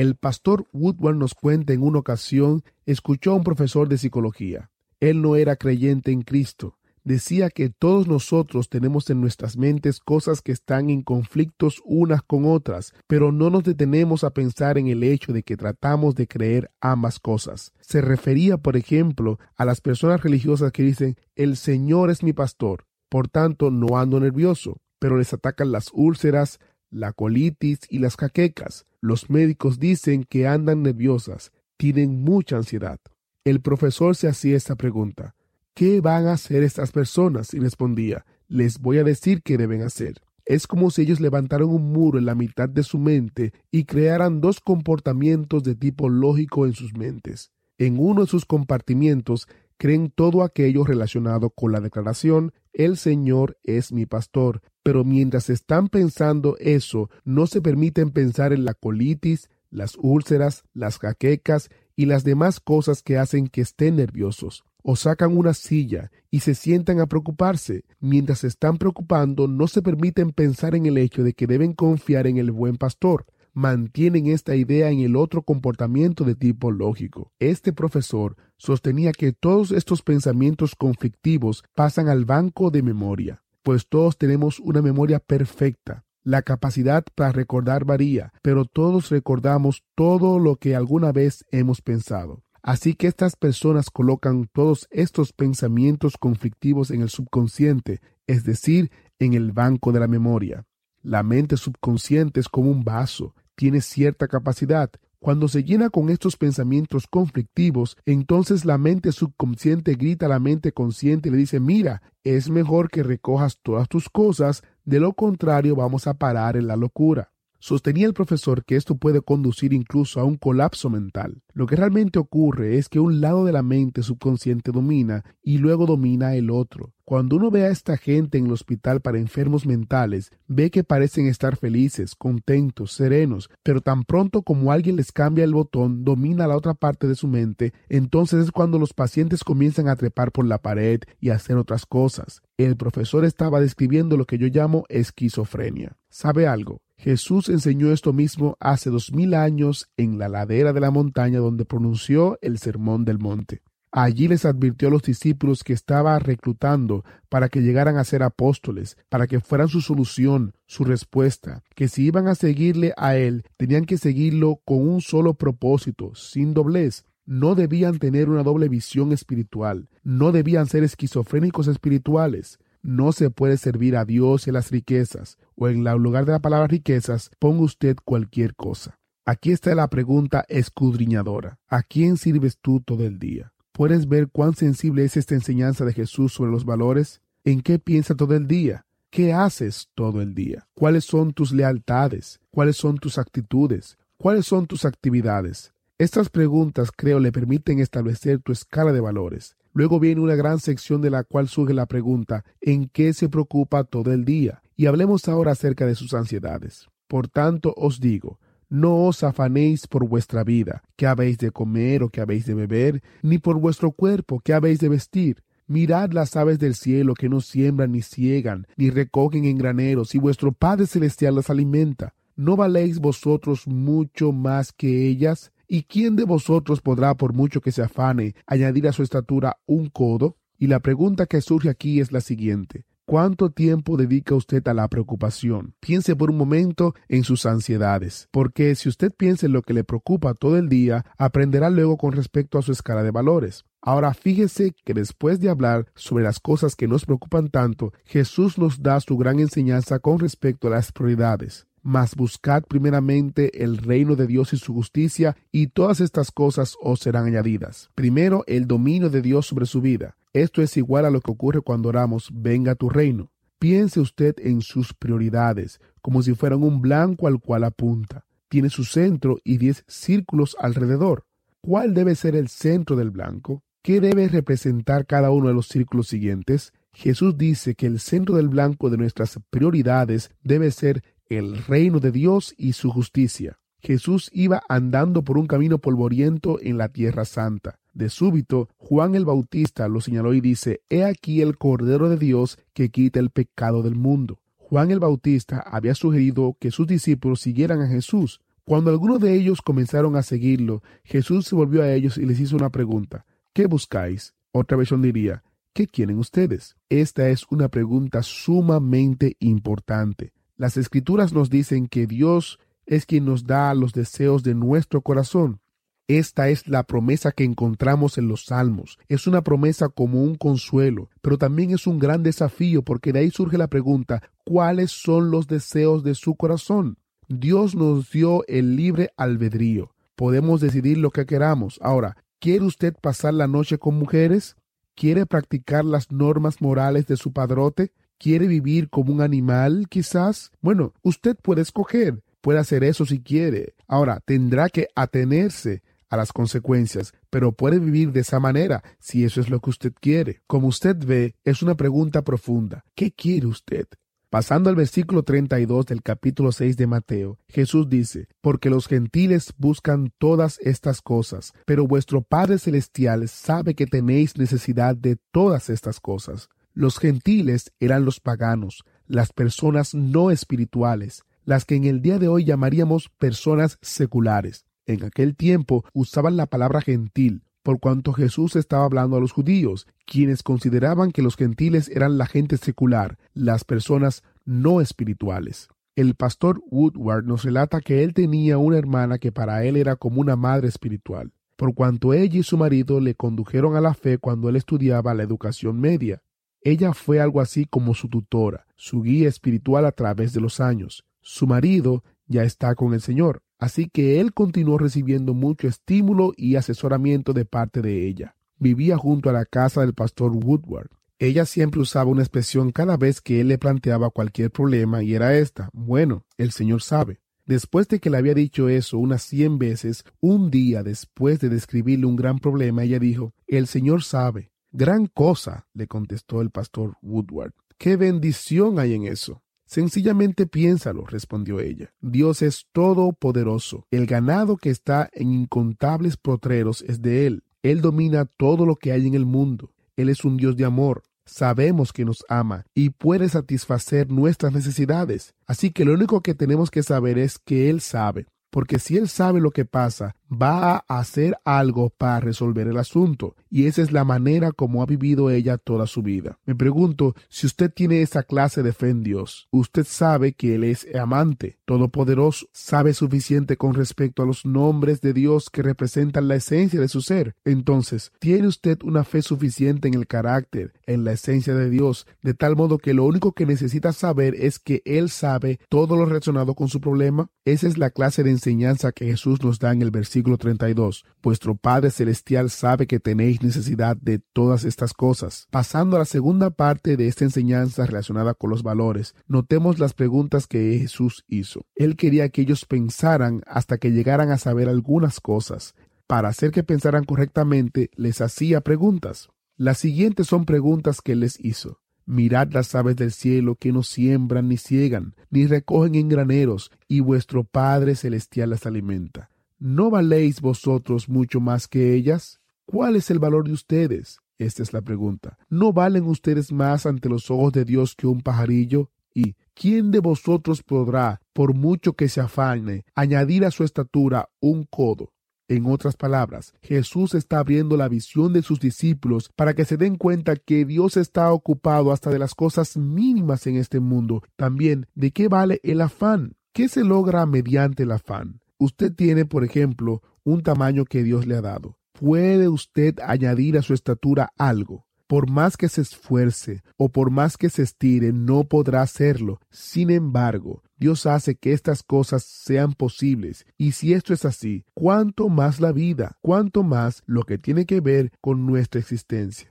El 0.00 0.14
pastor 0.14 0.66
Woodward 0.72 1.16
nos 1.16 1.34
cuenta 1.34 1.74
en 1.74 1.82
una 1.82 1.98
ocasión, 1.98 2.62
escuchó 2.86 3.32
a 3.32 3.34
un 3.34 3.44
profesor 3.44 3.86
de 3.86 3.98
psicología. 3.98 4.70
Él 4.98 5.20
no 5.20 5.36
era 5.36 5.56
creyente 5.56 6.10
en 6.10 6.22
Cristo, 6.22 6.78
decía 7.04 7.50
que 7.50 7.68
todos 7.68 8.08
nosotros 8.08 8.70
tenemos 8.70 9.10
en 9.10 9.20
nuestras 9.20 9.58
mentes 9.58 10.00
cosas 10.00 10.40
que 10.40 10.52
están 10.52 10.88
en 10.88 11.02
conflictos 11.02 11.82
unas 11.84 12.22
con 12.22 12.46
otras, 12.46 12.94
pero 13.06 13.30
no 13.30 13.50
nos 13.50 13.62
detenemos 13.62 14.24
a 14.24 14.30
pensar 14.30 14.78
en 14.78 14.86
el 14.86 15.04
hecho 15.04 15.34
de 15.34 15.42
que 15.42 15.58
tratamos 15.58 16.14
de 16.14 16.26
creer 16.26 16.70
ambas 16.80 17.20
cosas. 17.20 17.74
Se 17.80 18.00
refería, 18.00 18.56
por 18.56 18.78
ejemplo, 18.78 19.38
a 19.54 19.66
las 19.66 19.82
personas 19.82 20.22
religiosas 20.22 20.72
que 20.72 20.82
dicen 20.82 21.16
el 21.36 21.58
Señor 21.58 22.08
es 22.08 22.22
mi 22.22 22.32
pastor, 22.32 22.86
por 23.10 23.28
tanto 23.28 23.70
no 23.70 23.98
ando 23.98 24.18
nervioso, 24.18 24.80
pero 24.98 25.18
les 25.18 25.34
atacan 25.34 25.72
las 25.72 25.90
úlceras, 25.92 26.58
la 26.90 27.12
colitis 27.12 27.80
y 27.88 27.98
las 27.98 28.16
jaquecas. 28.16 28.86
Los 29.00 29.30
médicos 29.30 29.78
dicen 29.78 30.24
que 30.24 30.46
andan 30.46 30.82
nerviosas, 30.82 31.52
tienen 31.76 32.22
mucha 32.22 32.56
ansiedad. 32.56 33.00
El 33.44 33.60
profesor 33.60 34.14
se 34.16 34.28
hacía 34.28 34.56
esta 34.56 34.76
pregunta 34.76 35.34
¿Qué 35.74 36.00
van 36.00 36.26
a 36.26 36.32
hacer 36.32 36.62
estas 36.62 36.92
personas? 36.92 37.54
Y 37.54 37.58
respondía, 37.58 38.26
les 38.48 38.80
voy 38.80 38.98
a 38.98 39.04
decir 39.04 39.42
qué 39.42 39.56
deben 39.56 39.82
hacer. 39.82 40.20
Es 40.44 40.66
como 40.66 40.90
si 40.90 41.02
ellos 41.02 41.20
levantaran 41.20 41.68
un 41.68 41.92
muro 41.92 42.18
en 42.18 42.26
la 42.26 42.34
mitad 42.34 42.68
de 42.68 42.82
su 42.82 42.98
mente 42.98 43.52
y 43.70 43.84
crearan 43.84 44.40
dos 44.40 44.60
comportamientos 44.60 45.62
de 45.62 45.76
tipo 45.76 46.08
lógico 46.08 46.66
en 46.66 46.74
sus 46.74 46.92
mentes. 46.94 47.52
En 47.78 47.98
uno 47.98 48.22
de 48.22 48.26
sus 48.26 48.44
compartimientos 48.44 49.48
creen 49.78 50.10
todo 50.10 50.42
aquello 50.42 50.84
relacionado 50.84 51.50
con 51.50 51.72
la 51.72 51.80
declaración 51.80 52.52
El 52.72 52.98
Señor 52.98 53.56
es 53.62 53.92
mi 53.92 54.04
pastor, 54.04 54.60
pero 54.82 55.04
mientras 55.04 55.50
están 55.50 55.88
pensando 55.88 56.56
eso, 56.58 57.10
no 57.24 57.46
se 57.46 57.60
permiten 57.60 58.10
pensar 58.10 58.52
en 58.52 58.64
la 58.64 58.74
colitis, 58.74 59.50
las 59.70 59.96
úlceras, 60.00 60.64
las 60.74 60.98
jaquecas 60.98 61.68
y 61.96 62.06
las 62.06 62.24
demás 62.24 62.60
cosas 62.60 63.02
que 63.02 63.18
hacen 63.18 63.48
que 63.48 63.60
estén 63.60 63.96
nerviosos 63.96 64.64
o 64.82 64.96
sacan 64.96 65.36
una 65.36 65.54
silla 65.54 66.10
y 66.30 66.40
se 66.40 66.54
sientan 66.54 67.00
a 67.00 67.06
preocuparse. 67.06 67.84
Mientras 67.98 68.40
se 68.40 68.46
están 68.46 68.78
preocupando, 68.78 69.48
no 69.48 69.66
se 69.66 69.82
permiten 69.82 70.30
pensar 70.30 70.74
en 70.74 70.86
el 70.86 70.98
hecho 70.98 71.22
de 71.22 71.34
que 71.34 71.46
deben 71.46 71.72
confiar 71.72 72.26
en 72.26 72.38
el 72.38 72.50
buen 72.50 72.76
pastor. 72.76 73.26
Mantienen 73.52 74.28
esta 74.28 74.54
idea 74.54 74.90
en 74.90 75.00
el 75.00 75.16
otro 75.16 75.42
comportamiento 75.42 76.24
de 76.24 76.36
tipo 76.36 76.70
lógico. 76.70 77.32
Este 77.40 77.72
profesor 77.72 78.36
sostenía 78.56 79.12
que 79.12 79.32
todos 79.32 79.72
estos 79.72 80.02
pensamientos 80.02 80.76
conflictivos 80.76 81.64
pasan 81.74 82.08
al 82.08 82.24
banco 82.24 82.70
de 82.70 82.82
memoria, 82.82 83.42
pues 83.62 83.88
todos 83.88 84.16
tenemos 84.16 84.60
una 84.60 84.82
memoria 84.82 85.18
perfecta. 85.18 86.04
La 86.22 86.42
capacidad 86.42 87.04
para 87.14 87.32
recordar 87.32 87.84
varía, 87.84 88.32
pero 88.42 88.64
todos 88.64 89.10
recordamos 89.10 89.84
todo 89.94 90.38
lo 90.38 90.56
que 90.56 90.76
alguna 90.76 91.12
vez 91.12 91.46
hemos 91.50 91.80
pensado. 91.80 92.42
Así 92.62 92.94
que 92.94 93.06
estas 93.06 93.36
personas 93.36 93.88
colocan 93.90 94.48
todos 94.52 94.86
estos 94.90 95.32
pensamientos 95.32 96.18
conflictivos 96.18 96.90
en 96.90 97.00
el 97.00 97.08
subconsciente, 97.08 98.00
es 98.26 98.44
decir, 98.44 98.90
en 99.18 99.32
el 99.32 99.52
banco 99.52 99.92
de 99.92 100.00
la 100.00 100.08
memoria. 100.08 100.66
La 101.02 101.22
mente 101.22 101.56
subconsciente 101.56 102.40
es 102.40 102.48
como 102.48 102.70
un 102.70 102.84
vaso, 102.84 103.34
tiene 103.54 103.80
cierta 103.80 104.28
capacidad. 104.28 104.90
Cuando 105.22 105.48
se 105.48 105.64
llena 105.64 105.90
con 105.90 106.08
estos 106.08 106.38
pensamientos 106.38 107.06
conflictivos, 107.06 107.98
entonces 108.06 108.64
la 108.64 108.78
mente 108.78 109.12
subconsciente 109.12 109.94
grita 109.94 110.24
a 110.24 110.30
la 110.30 110.40
mente 110.40 110.72
consciente 110.72 111.28
y 111.28 111.32
le 111.32 111.36
dice, 111.38 111.60
mira, 111.60 112.00
es 112.24 112.48
mejor 112.48 112.88
que 112.88 113.02
recojas 113.02 113.58
todas 113.62 113.86
tus 113.86 114.08
cosas, 114.08 114.62
de 114.86 114.98
lo 114.98 115.12
contrario 115.12 115.76
vamos 115.76 116.06
a 116.06 116.14
parar 116.14 116.56
en 116.56 116.66
la 116.66 116.76
locura. 116.76 117.32
Sostenía 117.62 118.06
el 118.06 118.14
profesor 118.14 118.64
que 118.64 118.76
esto 118.76 118.94
puede 118.94 119.20
conducir 119.20 119.74
incluso 119.74 120.18
a 120.18 120.24
un 120.24 120.36
colapso 120.36 120.88
mental. 120.88 121.42
Lo 121.52 121.66
que 121.66 121.76
realmente 121.76 122.18
ocurre 122.18 122.78
es 122.78 122.88
que 122.88 123.00
un 123.00 123.20
lado 123.20 123.44
de 123.44 123.52
la 123.52 123.62
mente 123.62 124.02
subconsciente 124.02 124.72
domina 124.72 125.26
y 125.42 125.58
luego 125.58 125.84
domina 125.84 126.34
el 126.34 126.48
otro. 126.48 126.94
Cuando 127.04 127.36
uno 127.36 127.50
ve 127.50 127.64
a 127.64 127.68
esta 127.68 127.98
gente 127.98 128.38
en 128.38 128.46
el 128.46 128.52
hospital 128.52 129.02
para 129.02 129.18
enfermos 129.18 129.66
mentales, 129.66 130.30
ve 130.46 130.70
que 130.70 130.84
parecen 130.84 131.26
estar 131.26 131.56
felices, 131.56 132.14
contentos, 132.14 132.92
serenos, 132.92 133.50
pero 133.62 133.82
tan 133.82 134.04
pronto 134.04 134.40
como 134.40 134.72
alguien 134.72 134.96
les 134.96 135.12
cambia 135.12 135.44
el 135.44 135.52
botón, 135.52 136.02
domina 136.02 136.46
la 136.46 136.56
otra 136.56 136.72
parte 136.72 137.08
de 137.08 137.14
su 137.14 137.28
mente, 137.28 137.74
entonces 137.90 138.44
es 138.44 138.52
cuando 138.52 138.78
los 138.78 138.94
pacientes 138.94 139.44
comienzan 139.44 139.88
a 139.88 139.96
trepar 139.96 140.32
por 140.32 140.46
la 140.46 140.62
pared 140.62 141.00
y 141.20 141.28
a 141.28 141.34
hacer 141.34 141.58
otras 141.58 141.84
cosas. 141.84 142.40
El 142.56 142.76
profesor 142.76 143.26
estaba 143.26 143.60
describiendo 143.60 144.16
lo 144.16 144.24
que 144.24 144.38
yo 144.38 144.46
llamo 144.46 144.84
esquizofrenia. 144.88 145.98
¿Sabe 146.08 146.46
algo? 146.46 146.80
Jesús 147.00 147.48
enseñó 147.48 147.92
esto 147.92 148.12
mismo 148.12 148.58
hace 148.60 148.90
dos 148.90 149.10
mil 149.10 149.32
años 149.32 149.88
en 149.96 150.18
la 150.18 150.28
ladera 150.28 150.74
de 150.74 150.80
la 150.80 150.90
montaña 150.90 151.38
donde 151.38 151.64
pronunció 151.64 152.38
el 152.42 152.58
sermón 152.58 153.06
del 153.06 153.18
monte. 153.18 153.62
Allí 153.90 154.28
les 154.28 154.44
advirtió 154.44 154.88
a 154.88 154.90
los 154.90 155.02
discípulos 155.02 155.64
que 155.64 155.72
estaba 155.72 156.18
reclutando 156.18 157.02
para 157.30 157.48
que 157.48 157.62
llegaran 157.62 157.96
a 157.96 158.04
ser 158.04 158.22
apóstoles, 158.22 158.98
para 159.08 159.26
que 159.26 159.40
fueran 159.40 159.68
su 159.68 159.80
solución, 159.80 160.52
su 160.66 160.84
respuesta, 160.84 161.64
que 161.74 161.88
si 161.88 162.04
iban 162.04 162.28
a 162.28 162.34
seguirle 162.34 162.92
a 162.98 163.16
él, 163.16 163.44
tenían 163.56 163.86
que 163.86 163.96
seguirlo 163.96 164.60
con 164.66 164.86
un 164.86 165.00
solo 165.00 165.32
propósito, 165.34 166.14
sin 166.14 166.52
doblez. 166.52 167.06
No 167.24 167.54
debían 167.54 167.98
tener 167.98 168.28
una 168.28 168.42
doble 168.42 168.68
visión 168.68 169.12
espiritual, 169.12 169.88
no 170.02 170.32
debían 170.32 170.66
ser 170.66 170.84
esquizofrénicos 170.84 171.66
espirituales. 171.66 172.58
No 172.82 173.12
se 173.12 173.30
puede 173.30 173.58
servir 173.58 173.96
a 173.96 174.04
Dios 174.04 174.48
a 174.48 174.52
las 174.52 174.70
riquezas, 174.70 175.36
o 175.54 175.68
en 175.68 175.84
lugar 175.84 176.24
de 176.24 176.32
la 176.32 176.38
palabra 176.38 176.66
riquezas, 176.66 177.30
ponga 177.38 177.62
usted 177.62 177.96
cualquier 178.04 178.54
cosa. 178.54 178.98
Aquí 179.26 179.52
está 179.52 179.74
la 179.74 179.88
pregunta 179.88 180.44
escudriñadora. 180.48 181.58
¿A 181.68 181.82
quién 181.82 182.16
sirves 182.16 182.58
tú 182.60 182.80
todo 182.80 183.04
el 183.04 183.18
día? 183.18 183.52
¿Puedes 183.72 184.08
ver 184.08 184.28
cuán 184.28 184.54
sensible 184.54 185.04
es 185.04 185.16
esta 185.16 185.34
enseñanza 185.34 185.84
de 185.84 185.92
Jesús 185.92 186.32
sobre 186.32 186.50
los 186.50 186.64
valores? 186.64 187.20
¿En 187.44 187.60
qué 187.60 187.78
piensa 187.78 188.14
todo 188.14 188.34
el 188.34 188.46
día? 188.46 188.86
¿Qué 189.10 189.32
haces 189.32 189.88
todo 189.94 190.22
el 190.22 190.34
día? 190.34 190.66
¿Cuáles 190.74 191.04
son 191.04 191.32
tus 191.32 191.52
lealtades? 191.52 192.40
¿Cuáles 192.50 192.76
son 192.76 192.96
tus 192.98 193.18
actitudes? 193.18 193.98
¿Cuáles 194.16 194.46
son 194.46 194.66
tus 194.66 194.84
actividades? 194.84 195.72
Estas 195.98 196.30
preguntas, 196.30 196.90
creo, 196.96 197.20
le 197.20 197.30
permiten 197.30 197.78
establecer 197.78 198.40
tu 198.40 198.52
escala 198.52 198.92
de 198.92 199.00
valores. 199.00 199.56
Luego 199.72 200.00
viene 200.00 200.20
una 200.20 200.34
gran 200.34 200.58
sección 200.58 201.00
de 201.00 201.10
la 201.10 201.24
cual 201.24 201.48
surge 201.48 201.74
la 201.74 201.86
pregunta 201.86 202.44
¿en 202.60 202.88
qué 202.88 203.12
se 203.12 203.28
preocupa 203.28 203.84
todo 203.84 204.12
el 204.12 204.24
día? 204.24 204.62
Y 204.76 204.86
hablemos 204.86 205.28
ahora 205.28 205.52
acerca 205.52 205.86
de 205.86 205.94
sus 205.94 206.14
ansiedades. 206.14 206.88
Por 207.06 207.28
tanto 207.28 207.74
os 207.76 208.00
digo, 208.00 208.38
no 208.68 209.04
os 209.06 209.24
afanéis 209.24 209.86
por 209.88 210.06
vuestra 210.08 210.44
vida, 210.44 210.82
qué 210.94 211.06
habéis 211.06 211.38
de 211.38 211.50
comer 211.50 212.04
o 212.04 212.08
qué 212.08 212.20
habéis 212.20 212.46
de 212.46 212.54
beber, 212.54 213.02
ni 213.20 213.38
por 213.38 213.58
vuestro 213.58 213.90
cuerpo, 213.90 214.40
qué 214.40 214.54
habéis 214.54 214.78
de 214.78 214.88
vestir. 214.88 215.42
Mirad 215.66 216.12
las 216.12 216.36
aves 216.36 216.58
del 216.58 216.74
cielo 216.74 217.14
que 217.14 217.28
no 217.28 217.40
siembran 217.40 217.92
ni 217.92 218.02
ciegan, 218.02 218.66
ni 218.76 218.90
recogen 218.90 219.44
en 219.44 219.58
graneros, 219.58 220.14
y 220.14 220.18
vuestro 220.18 220.52
Padre 220.52 220.86
Celestial 220.86 221.34
las 221.34 221.50
alimenta. 221.50 222.14
¿No 222.36 222.56
valéis 222.56 223.00
vosotros 223.00 223.66
mucho 223.66 224.32
más 224.32 224.72
que 224.72 225.08
ellas? 225.08 225.52
¿Y 225.72 225.84
quién 225.84 226.16
de 226.16 226.24
vosotros 226.24 226.80
podrá, 226.80 227.14
por 227.14 227.32
mucho 227.32 227.60
que 227.60 227.70
se 227.70 227.80
afane, 227.80 228.34
añadir 228.44 228.88
a 228.88 228.92
su 228.92 229.04
estatura 229.04 229.58
un 229.66 229.88
codo? 229.88 230.36
Y 230.58 230.66
la 230.66 230.80
pregunta 230.80 231.26
que 231.26 231.40
surge 231.40 231.70
aquí 231.70 232.00
es 232.00 232.10
la 232.10 232.20
siguiente. 232.20 232.86
¿Cuánto 233.04 233.50
tiempo 233.50 233.96
dedica 233.96 234.34
usted 234.34 234.66
a 234.66 234.74
la 234.74 234.88
preocupación? 234.88 235.74
Piense 235.78 236.16
por 236.16 236.30
un 236.30 236.38
momento 236.38 236.96
en 237.08 237.22
sus 237.22 237.46
ansiedades, 237.46 238.26
porque 238.32 238.74
si 238.74 238.88
usted 238.88 239.12
piensa 239.16 239.46
en 239.46 239.52
lo 239.52 239.62
que 239.62 239.72
le 239.72 239.84
preocupa 239.84 240.34
todo 240.34 240.56
el 240.56 240.68
día, 240.68 241.04
aprenderá 241.16 241.70
luego 241.70 241.96
con 241.96 242.10
respecto 242.10 242.58
a 242.58 242.62
su 242.62 242.72
escala 242.72 243.04
de 243.04 243.12
valores. 243.12 243.64
Ahora 243.80 244.12
fíjese 244.12 244.74
que 244.84 244.92
después 244.92 245.38
de 245.38 245.50
hablar 245.50 245.86
sobre 245.94 246.24
las 246.24 246.40
cosas 246.40 246.74
que 246.74 246.88
nos 246.88 247.06
preocupan 247.06 247.48
tanto, 247.48 247.92
Jesús 248.06 248.58
nos 248.58 248.82
da 248.82 248.98
su 248.98 249.16
gran 249.16 249.38
enseñanza 249.38 250.00
con 250.00 250.18
respecto 250.18 250.66
a 250.66 250.72
las 250.72 250.90
prioridades. 250.90 251.68
Mas 251.82 252.14
buscad 252.14 252.62
primeramente 252.64 253.64
el 253.64 253.78
reino 253.78 254.16
de 254.16 254.26
Dios 254.26 254.52
y 254.52 254.58
su 254.58 254.74
justicia, 254.74 255.36
y 255.50 255.68
todas 255.68 256.00
estas 256.00 256.30
cosas 256.30 256.76
os 256.80 257.00
serán 257.00 257.26
añadidas. 257.26 257.90
Primero, 257.94 258.44
el 258.46 258.66
dominio 258.66 259.10
de 259.10 259.22
Dios 259.22 259.46
sobre 259.46 259.66
su 259.66 259.80
vida. 259.80 260.16
Esto 260.32 260.62
es 260.62 260.76
igual 260.76 261.06
a 261.06 261.10
lo 261.10 261.20
que 261.20 261.30
ocurre 261.30 261.60
cuando 261.60 261.88
oramos, 261.88 262.30
venga 262.32 262.74
tu 262.74 262.88
reino. 262.88 263.30
Piense 263.58 264.00
usted 264.00 264.36
en 264.38 264.62
sus 264.62 264.94
prioridades, 264.94 265.80
como 266.00 266.22
si 266.22 266.34
fueran 266.34 266.62
un 266.62 266.80
blanco 266.80 267.26
al 267.26 267.40
cual 267.40 267.64
apunta. 267.64 268.24
Tiene 268.48 268.70
su 268.70 268.84
centro 268.84 269.38
y 269.44 269.58
diez 269.58 269.84
círculos 269.86 270.56
alrededor. 270.58 271.24
¿Cuál 271.60 271.92
debe 271.94 272.14
ser 272.14 272.36
el 272.36 272.48
centro 272.48 272.96
del 272.96 273.10
blanco? 273.10 273.62
¿Qué 273.82 274.00
debe 274.00 274.28
representar 274.28 275.06
cada 275.06 275.30
uno 275.30 275.48
de 275.48 275.54
los 275.54 275.68
círculos 275.68 276.08
siguientes? 276.08 276.72
Jesús 276.92 277.36
dice 277.36 277.74
que 277.74 277.86
el 277.86 278.00
centro 278.00 278.36
del 278.36 278.48
blanco 278.48 278.90
de 278.90 278.96
nuestras 278.96 279.38
prioridades 279.50 280.30
debe 280.42 280.70
ser 280.70 281.02
el 281.30 281.62
reino 281.64 282.00
de 282.00 282.10
Dios 282.10 282.54
y 282.58 282.72
su 282.72 282.90
justicia. 282.90 283.60
Jesús 283.78 284.30
iba 284.34 284.62
andando 284.68 285.22
por 285.22 285.38
un 285.38 285.46
camino 285.46 285.78
polvoriento 285.78 286.58
en 286.60 286.76
la 286.76 286.88
tierra 286.88 287.24
santa. 287.24 287.78
De 287.94 288.10
súbito, 288.10 288.68
Juan 288.76 289.14
el 289.14 289.24
Bautista 289.24 289.88
lo 289.88 290.00
señaló 290.00 290.34
y 290.34 290.40
dice, 290.40 290.82
He 290.90 291.04
aquí 291.04 291.40
el 291.40 291.56
Cordero 291.56 292.08
de 292.08 292.18
Dios 292.18 292.58
que 292.74 292.90
quita 292.90 293.20
el 293.20 293.30
pecado 293.30 293.82
del 293.82 293.94
mundo. 293.94 294.40
Juan 294.56 294.90
el 294.90 294.98
Bautista 294.98 295.60
había 295.60 295.94
sugerido 295.94 296.56
que 296.60 296.72
sus 296.72 296.86
discípulos 296.86 297.40
siguieran 297.40 297.80
a 297.80 297.88
Jesús. 297.88 298.40
Cuando 298.64 298.90
algunos 298.90 299.20
de 299.20 299.34
ellos 299.34 299.62
comenzaron 299.62 300.16
a 300.16 300.22
seguirlo, 300.22 300.82
Jesús 301.04 301.46
se 301.46 301.54
volvió 301.54 301.82
a 301.82 301.92
ellos 301.92 302.18
y 302.18 302.26
les 302.26 302.38
hizo 302.40 302.56
una 302.56 302.70
pregunta. 302.70 303.24
¿Qué 303.52 303.66
buscáis? 303.66 304.34
Otra 304.52 304.76
versión 304.76 305.00
diría, 305.00 305.44
¿qué 305.72 305.86
quieren 305.86 306.18
ustedes? 306.18 306.76
Esta 306.88 307.28
es 307.30 307.46
una 307.50 307.68
pregunta 307.68 308.22
sumamente 308.22 309.36
importante. 309.38 310.32
Las 310.60 310.76
escrituras 310.76 311.32
nos 311.32 311.48
dicen 311.48 311.86
que 311.86 312.06
Dios 312.06 312.58
es 312.84 313.06
quien 313.06 313.24
nos 313.24 313.46
da 313.46 313.72
los 313.72 313.94
deseos 313.94 314.42
de 314.42 314.54
nuestro 314.54 315.00
corazón. 315.00 315.62
Esta 316.06 316.50
es 316.50 316.68
la 316.68 316.82
promesa 316.82 317.32
que 317.32 317.44
encontramos 317.44 318.18
en 318.18 318.28
los 318.28 318.44
salmos. 318.44 318.98
Es 319.08 319.26
una 319.26 319.40
promesa 319.40 319.88
como 319.88 320.22
un 320.22 320.34
consuelo, 320.34 321.08
pero 321.22 321.38
también 321.38 321.70
es 321.70 321.86
un 321.86 321.98
gran 321.98 322.22
desafío 322.22 322.82
porque 322.82 323.10
de 323.10 323.20
ahí 323.20 323.30
surge 323.30 323.56
la 323.56 323.68
pregunta, 323.68 324.22
¿cuáles 324.44 324.90
son 324.90 325.30
los 325.30 325.46
deseos 325.46 326.04
de 326.04 326.14
su 326.14 326.34
corazón? 326.34 326.98
Dios 327.26 327.74
nos 327.74 328.10
dio 328.10 328.44
el 328.46 328.76
libre 328.76 329.14
albedrío. 329.16 329.94
Podemos 330.14 330.60
decidir 330.60 330.98
lo 330.98 331.10
que 331.10 331.24
queramos. 331.24 331.78
Ahora, 331.80 332.18
¿quiere 332.38 332.66
usted 332.66 332.94
pasar 333.00 333.32
la 333.32 333.46
noche 333.46 333.78
con 333.78 333.94
mujeres? 333.94 334.56
¿Quiere 334.94 335.24
practicar 335.24 335.86
las 335.86 336.12
normas 336.12 336.60
morales 336.60 337.06
de 337.06 337.16
su 337.16 337.32
padrote? 337.32 337.92
¿Quiere 338.20 338.48
vivir 338.48 338.90
como 338.90 339.14
un 339.14 339.22
animal, 339.22 339.86
quizás? 339.88 340.52
Bueno, 340.60 340.92
usted 341.00 341.38
puede 341.40 341.62
escoger, 341.62 342.22
puede 342.42 342.58
hacer 342.58 342.84
eso 342.84 343.06
si 343.06 343.20
quiere. 343.20 343.72
Ahora, 343.88 344.20
tendrá 344.22 344.68
que 344.68 344.88
atenerse 344.94 345.82
a 346.10 346.18
las 346.18 346.30
consecuencias, 346.30 347.14
pero 347.30 347.52
puede 347.52 347.78
vivir 347.78 348.12
de 348.12 348.20
esa 348.20 348.38
manera 348.38 348.84
si 348.98 349.24
eso 349.24 349.40
es 349.40 349.48
lo 349.48 349.60
que 349.60 349.70
usted 349.70 349.94
quiere. 349.98 350.42
Como 350.46 350.68
usted 350.68 350.98
ve, 350.98 351.34
es 351.44 351.62
una 351.62 351.76
pregunta 351.76 352.20
profunda. 352.20 352.84
¿Qué 352.94 353.10
quiere 353.10 353.46
usted? 353.46 353.86
Pasando 354.28 354.68
al 354.68 354.76
versículo 354.76 355.22
32 355.22 355.86
del 355.86 356.02
capítulo 356.02 356.52
6 356.52 356.76
de 356.76 356.86
Mateo, 356.86 357.38
Jesús 357.48 357.88
dice, 357.88 358.28
Porque 358.42 358.68
los 358.68 358.86
gentiles 358.86 359.54
buscan 359.56 360.12
todas 360.18 360.58
estas 360.60 361.00
cosas, 361.00 361.54
pero 361.64 361.86
vuestro 361.86 362.20
Padre 362.20 362.58
Celestial 362.58 363.30
sabe 363.30 363.74
que 363.74 363.86
tenéis 363.86 364.36
necesidad 364.36 364.94
de 364.94 365.16
todas 365.32 365.70
estas 365.70 366.00
cosas. 366.00 366.50
Los 366.72 366.98
gentiles 366.98 367.72
eran 367.80 368.04
los 368.04 368.20
paganos, 368.20 368.84
las 369.06 369.32
personas 369.32 369.94
no 369.94 370.30
espirituales, 370.30 371.24
las 371.44 371.64
que 371.64 371.74
en 371.74 371.84
el 371.84 372.00
día 372.00 372.18
de 372.18 372.28
hoy 372.28 372.44
llamaríamos 372.44 373.08
personas 373.18 373.78
seculares. 373.82 374.66
En 374.86 375.04
aquel 375.04 375.34
tiempo 375.34 375.84
usaban 375.92 376.36
la 376.36 376.46
palabra 376.46 376.80
gentil, 376.80 377.42
por 377.62 377.80
cuanto 377.80 378.12
Jesús 378.12 378.56
estaba 378.56 378.84
hablando 378.84 379.16
a 379.16 379.20
los 379.20 379.32
judíos, 379.32 379.86
quienes 380.06 380.42
consideraban 380.42 381.10
que 381.10 381.22
los 381.22 381.36
gentiles 381.36 381.88
eran 381.88 382.18
la 382.18 382.26
gente 382.26 382.56
secular, 382.56 383.18
las 383.34 383.64
personas 383.64 384.22
no 384.44 384.80
espirituales. 384.80 385.68
El 385.96 386.14
pastor 386.14 386.62
Woodward 386.70 387.24
nos 387.24 387.44
relata 387.44 387.80
que 387.80 388.04
él 388.04 388.14
tenía 388.14 388.58
una 388.58 388.78
hermana 388.78 389.18
que 389.18 389.32
para 389.32 389.64
él 389.64 389.76
era 389.76 389.96
como 389.96 390.20
una 390.20 390.36
madre 390.36 390.68
espiritual, 390.68 391.32
por 391.56 391.74
cuanto 391.74 392.14
ella 392.14 392.38
y 392.38 392.42
su 392.42 392.56
marido 392.56 393.00
le 393.00 393.14
condujeron 393.14 393.76
a 393.76 393.80
la 393.80 393.92
fe 393.92 394.18
cuando 394.18 394.48
él 394.48 394.56
estudiaba 394.56 395.14
la 395.14 395.24
educación 395.24 395.80
media. 395.80 396.22
Ella 396.62 396.92
fue 396.92 397.20
algo 397.20 397.40
así 397.40 397.64
como 397.64 397.94
su 397.94 398.08
tutora, 398.08 398.66
su 398.76 399.02
guía 399.02 399.28
espiritual 399.28 399.86
a 399.86 399.92
través 399.92 400.32
de 400.32 400.40
los 400.40 400.60
años. 400.60 401.04
Su 401.22 401.46
marido 401.46 402.04
ya 402.26 402.44
está 402.44 402.74
con 402.74 402.94
el 402.94 403.00
Señor. 403.00 403.42
Así 403.58 403.88
que 403.90 404.20
él 404.20 404.32
continuó 404.32 404.78
recibiendo 404.78 405.34
mucho 405.34 405.68
estímulo 405.68 406.32
y 406.36 406.56
asesoramiento 406.56 407.34
de 407.34 407.44
parte 407.44 407.82
de 407.82 408.06
ella. 408.06 408.36
Vivía 408.58 408.96
junto 408.96 409.28
a 409.28 409.34
la 409.34 409.44
casa 409.44 409.82
del 409.82 409.94
pastor 409.94 410.32
Woodward. 410.32 410.88
Ella 411.18 411.44
siempre 411.44 411.80
usaba 411.80 412.10
una 412.10 412.22
expresión 412.22 412.72
cada 412.72 412.96
vez 412.96 413.20
que 413.20 413.42
él 413.42 413.48
le 413.48 413.58
planteaba 413.58 414.08
cualquier 414.08 414.50
problema 414.50 415.02
y 415.02 415.14
era 415.14 415.36
esta, 415.36 415.68
bueno, 415.74 416.24
el 416.38 416.50
Señor 416.50 416.80
sabe. 416.80 417.20
Después 417.44 417.88
de 417.88 417.98
que 417.98 418.08
le 418.08 418.16
había 418.16 418.32
dicho 418.32 418.70
eso 418.70 418.96
unas 418.96 419.22
cien 419.22 419.58
veces, 419.58 420.04
un 420.20 420.50
día 420.50 420.82
después 420.82 421.40
de 421.40 421.50
describirle 421.50 422.06
un 422.06 422.16
gran 422.16 422.38
problema, 422.38 422.84
ella 422.84 422.98
dijo, 422.98 423.34
el 423.46 423.66
Señor 423.66 424.02
sabe. 424.02 424.50
Gran 424.72 425.06
cosa, 425.06 425.66
le 425.74 425.88
contestó 425.88 426.40
el 426.40 426.50
pastor 426.50 426.96
Woodward. 427.02 427.52
¿Qué 427.76 427.96
bendición 427.96 428.78
hay 428.78 428.94
en 428.94 429.04
eso? 429.04 429.42
Sencillamente 429.66 430.46
piénsalo, 430.46 431.06
respondió 431.06 431.58
ella. 431.60 431.92
Dios 432.00 432.42
es 432.42 432.66
todopoderoso. 432.72 433.86
El 433.90 434.06
ganado 434.06 434.56
que 434.56 434.70
está 434.70 435.10
en 435.12 435.32
incontables 435.32 436.16
potreros 436.16 436.82
es 436.82 437.02
de 437.02 437.26
Él. 437.26 437.42
Él 437.62 437.80
domina 437.80 438.26
todo 438.26 438.64
lo 438.64 438.76
que 438.76 438.92
hay 438.92 439.06
en 439.06 439.14
el 439.14 439.26
mundo. 439.26 439.72
Él 439.96 440.08
es 440.08 440.24
un 440.24 440.36
Dios 440.36 440.56
de 440.56 440.64
amor. 440.64 441.02
Sabemos 441.24 441.92
que 441.92 442.04
nos 442.04 442.24
ama 442.28 442.64
y 442.72 442.90
puede 442.90 443.28
satisfacer 443.28 444.08
nuestras 444.10 444.52
necesidades. 444.52 445.34
Así 445.46 445.70
que 445.70 445.84
lo 445.84 445.94
único 445.94 446.20
que 446.20 446.34
tenemos 446.34 446.70
que 446.70 446.82
saber 446.82 447.18
es 447.18 447.38
que 447.38 447.70
Él 447.70 447.80
sabe 447.80 448.26
porque 448.50 448.78
si 448.78 448.96
él 448.96 449.08
sabe 449.08 449.40
lo 449.40 449.52
que 449.52 449.64
pasa, 449.64 450.16
va 450.30 450.84
a 450.86 450.98
hacer 450.98 451.36
algo 451.44 451.90
para 451.90 452.20
resolver 452.20 452.68
el 452.68 452.76
asunto, 452.76 453.36
y 453.50 453.66
esa 453.66 453.82
es 453.82 453.92
la 453.92 454.04
manera 454.04 454.52
como 454.52 454.82
ha 454.82 454.86
vivido 454.86 455.30
ella 455.30 455.58
toda 455.58 455.86
su 455.86 456.02
vida. 456.02 456.38
Me 456.46 456.54
pregunto 456.54 457.14
si 457.28 457.46
usted 457.46 457.72
tiene 457.72 458.02
esa 458.02 458.22
clase 458.22 458.62
de 458.62 458.72
fe 458.72 458.90
en 458.90 459.02
Dios. 459.02 459.48
Usted 459.50 459.84
sabe 459.84 460.32
que 460.32 460.54
Él 460.54 460.64
es 460.64 460.86
amante, 460.94 461.58
todopoderoso, 461.64 462.46
sabe 462.52 462.94
suficiente 462.94 463.56
con 463.56 463.74
respecto 463.74 464.22
a 464.22 464.26
los 464.26 464.44
nombres 464.46 465.00
de 465.00 465.12
Dios 465.12 465.50
que 465.50 465.62
representan 465.62 466.28
la 466.28 466.36
esencia 466.36 466.80
de 466.80 466.88
su 466.88 467.00
ser. 467.00 467.34
Entonces, 467.44 468.12
¿tiene 468.18 468.46
usted 468.46 468.78
una 468.82 469.04
fe 469.04 469.22
suficiente 469.22 469.88
en 469.88 469.94
el 469.94 470.06
carácter, 470.06 470.72
en 470.86 471.04
la 471.04 471.12
esencia 471.12 471.54
de 471.54 471.70
Dios, 471.70 472.06
de 472.22 472.34
tal 472.34 472.56
modo 472.56 472.78
que 472.78 472.94
lo 472.94 473.04
único 473.04 473.32
que 473.32 473.46
necesita 473.46 473.92
saber 473.92 474.34
es 474.36 474.58
que 474.58 474.82
Él 474.84 475.10
sabe 475.10 475.60
todo 475.68 475.96
lo 475.96 476.06
relacionado 476.06 476.54
con 476.54 476.68
su 476.68 476.80
problema? 476.80 477.30
Esa 477.44 477.66
es 477.66 477.78
la 477.78 477.90
clase 477.90 478.22
de 478.22 478.30
enseñanza 478.30 478.92
que 478.92 479.06
Jesús 479.06 479.42
nos 479.42 479.58
da 479.58 479.72
en 479.72 479.82
el 479.82 479.90
versículo 480.20 480.36
32. 480.36 481.04
Vuestro 481.22 481.54
Padre 481.54 481.90
Celestial 481.90 482.50
sabe 482.50 482.86
que 482.86 483.00
tenéis 483.00 483.42
necesidad 483.42 483.96
de 483.96 484.18
todas 484.18 484.64
estas 484.64 484.92
cosas. 484.92 485.46
Pasando 485.50 485.96
a 485.96 486.00
la 486.00 486.04
segunda 486.04 486.50
parte 486.50 486.96
de 486.96 487.08
esta 487.08 487.24
enseñanza 487.24 487.86
relacionada 487.86 488.34
con 488.34 488.50
los 488.50 488.62
valores, 488.62 489.14
notemos 489.26 489.78
las 489.78 489.94
preguntas 489.94 490.46
que 490.46 490.78
Jesús 490.78 491.24
hizo. 491.26 491.62
Él 491.74 491.96
quería 491.96 492.28
que 492.28 492.42
ellos 492.42 492.66
pensaran 492.66 493.42
hasta 493.46 493.78
que 493.78 493.92
llegaran 493.92 494.30
a 494.30 494.38
saber 494.38 494.68
algunas 494.68 495.20
cosas. 495.20 495.74
Para 496.06 496.28
hacer 496.28 496.50
que 496.50 496.64
pensaran 496.64 497.04
correctamente, 497.04 497.90
les 497.94 498.20
hacía 498.20 498.60
preguntas. 498.60 499.28
Las 499.56 499.78
siguientes 499.78 500.26
son 500.26 500.44
preguntas 500.44 501.00
que 501.00 501.16
les 501.16 501.42
hizo. 501.42 501.80
Mirad 502.04 502.52
las 502.52 502.74
aves 502.74 502.96
del 502.96 503.12
cielo 503.12 503.54
que 503.54 503.72
no 503.72 503.82
siembran 503.82 504.48
ni 504.48 504.56
ciegan, 504.56 505.14
ni 505.30 505.46
recogen 505.46 505.94
en 505.94 506.08
graneros, 506.08 506.72
y 506.88 507.00
vuestro 507.00 507.44
Padre 507.44 507.94
celestial 507.94 508.50
las 508.50 508.66
alimenta. 508.66 509.30
¿No 509.62 509.90
valéis 509.90 510.40
vosotros 510.40 511.10
mucho 511.10 511.38
más 511.38 511.68
que 511.68 511.92
ellas? 511.92 512.40
¿Cuál 512.64 512.96
es 512.96 513.10
el 513.10 513.18
valor 513.18 513.44
de 513.44 513.52
ustedes? 513.52 514.18
Esta 514.38 514.62
es 514.62 514.72
la 514.72 514.80
pregunta. 514.80 515.36
¿No 515.50 515.74
valen 515.74 516.06
ustedes 516.06 516.50
más 516.50 516.86
ante 516.86 517.10
los 517.10 517.30
ojos 517.30 517.52
de 517.52 517.66
Dios 517.66 517.94
que 517.94 518.06
un 518.06 518.22
pajarillo? 518.22 518.90
¿Y 519.12 519.34
quién 519.52 519.90
de 519.90 519.98
vosotros 519.98 520.62
podrá, 520.62 521.20
por 521.34 521.52
mucho 521.52 521.92
que 521.92 522.08
se 522.08 522.22
afane, 522.22 522.86
añadir 522.94 523.44
a 523.44 523.50
su 523.50 523.62
estatura 523.62 524.30
un 524.40 524.64
codo? 524.64 525.12
En 525.46 525.66
otras 525.66 525.94
palabras, 525.94 526.54
Jesús 526.62 527.14
está 527.14 527.40
abriendo 527.40 527.76
la 527.76 527.88
visión 527.88 528.32
de 528.32 528.40
sus 528.40 528.60
discípulos 528.60 529.30
para 529.36 529.52
que 529.52 529.66
se 529.66 529.76
den 529.76 529.96
cuenta 529.96 530.36
que 530.36 530.64
Dios 530.64 530.96
está 530.96 531.30
ocupado 531.34 531.92
hasta 531.92 532.08
de 532.08 532.18
las 532.18 532.34
cosas 532.34 532.78
mínimas 532.78 533.46
en 533.46 533.56
este 533.56 533.78
mundo. 533.78 534.22
También, 534.36 534.86
¿de 534.94 535.10
qué 535.10 535.28
vale 535.28 535.60
el 535.62 535.82
afán? 535.82 536.36
¿Qué 536.54 536.66
se 536.68 536.82
logra 536.82 537.26
mediante 537.26 537.82
el 537.82 537.92
afán? 537.92 538.40
Usted 538.60 538.92
tiene, 538.92 539.24
por 539.24 539.42
ejemplo, 539.42 540.02
un 540.22 540.42
tamaño 540.42 540.84
que 540.84 541.02
Dios 541.02 541.26
le 541.26 541.34
ha 541.34 541.40
dado. 541.40 541.78
¿Puede 541.98 542.46
usted 542.50 543.00
añadir 543.00 543.56
a 543.56 543.62
su 543.62 543.72
estatura 543.72 544.28
algo? 544.36 544.84
Por 545.06 545.30
más 545.30 545.56
que 545.56 545.70
se 545.70 545.80
esfuerce 545.80 546.62
o 546.76 546.90
por 546.90 547.10
más 547.10 547.38
que 547.38 547.48
se 547.48 547.62
estire, 547.62 548.12
no 548.12 548.44
podrá 548.44 548.82
hacerlo. 548.82 549.40
Sin 549.50 549.90
embargo, 549.90 550.62
Dios 550.76 551.06
hace 551.06 551.36
que 551.36 551.54
estas 551.54 551.82
cosas 551.82 552.22
sean 552.22 552.74
posibles. 552.74 553.46
Y 553.56 553.72
si 553.72 553.94
esto 553.94 554.12
es 554.12 554.26
así, 554.26 554.66
¿cuánto 554.74 555.30
más 555.30 555.58
la 555.58 555.72
vida? 555.72 556.18
¿Cuánto 556.20 556.62
más 556.62 557.02
lo 557.06 557.22
que 557.22 557.38
tiene 557.38 557.64
que 557.64 557.80
ver 557.80 558.12
con 558.20 558.44
nuestra 558.44 558.78
existencia? 558.78 559.50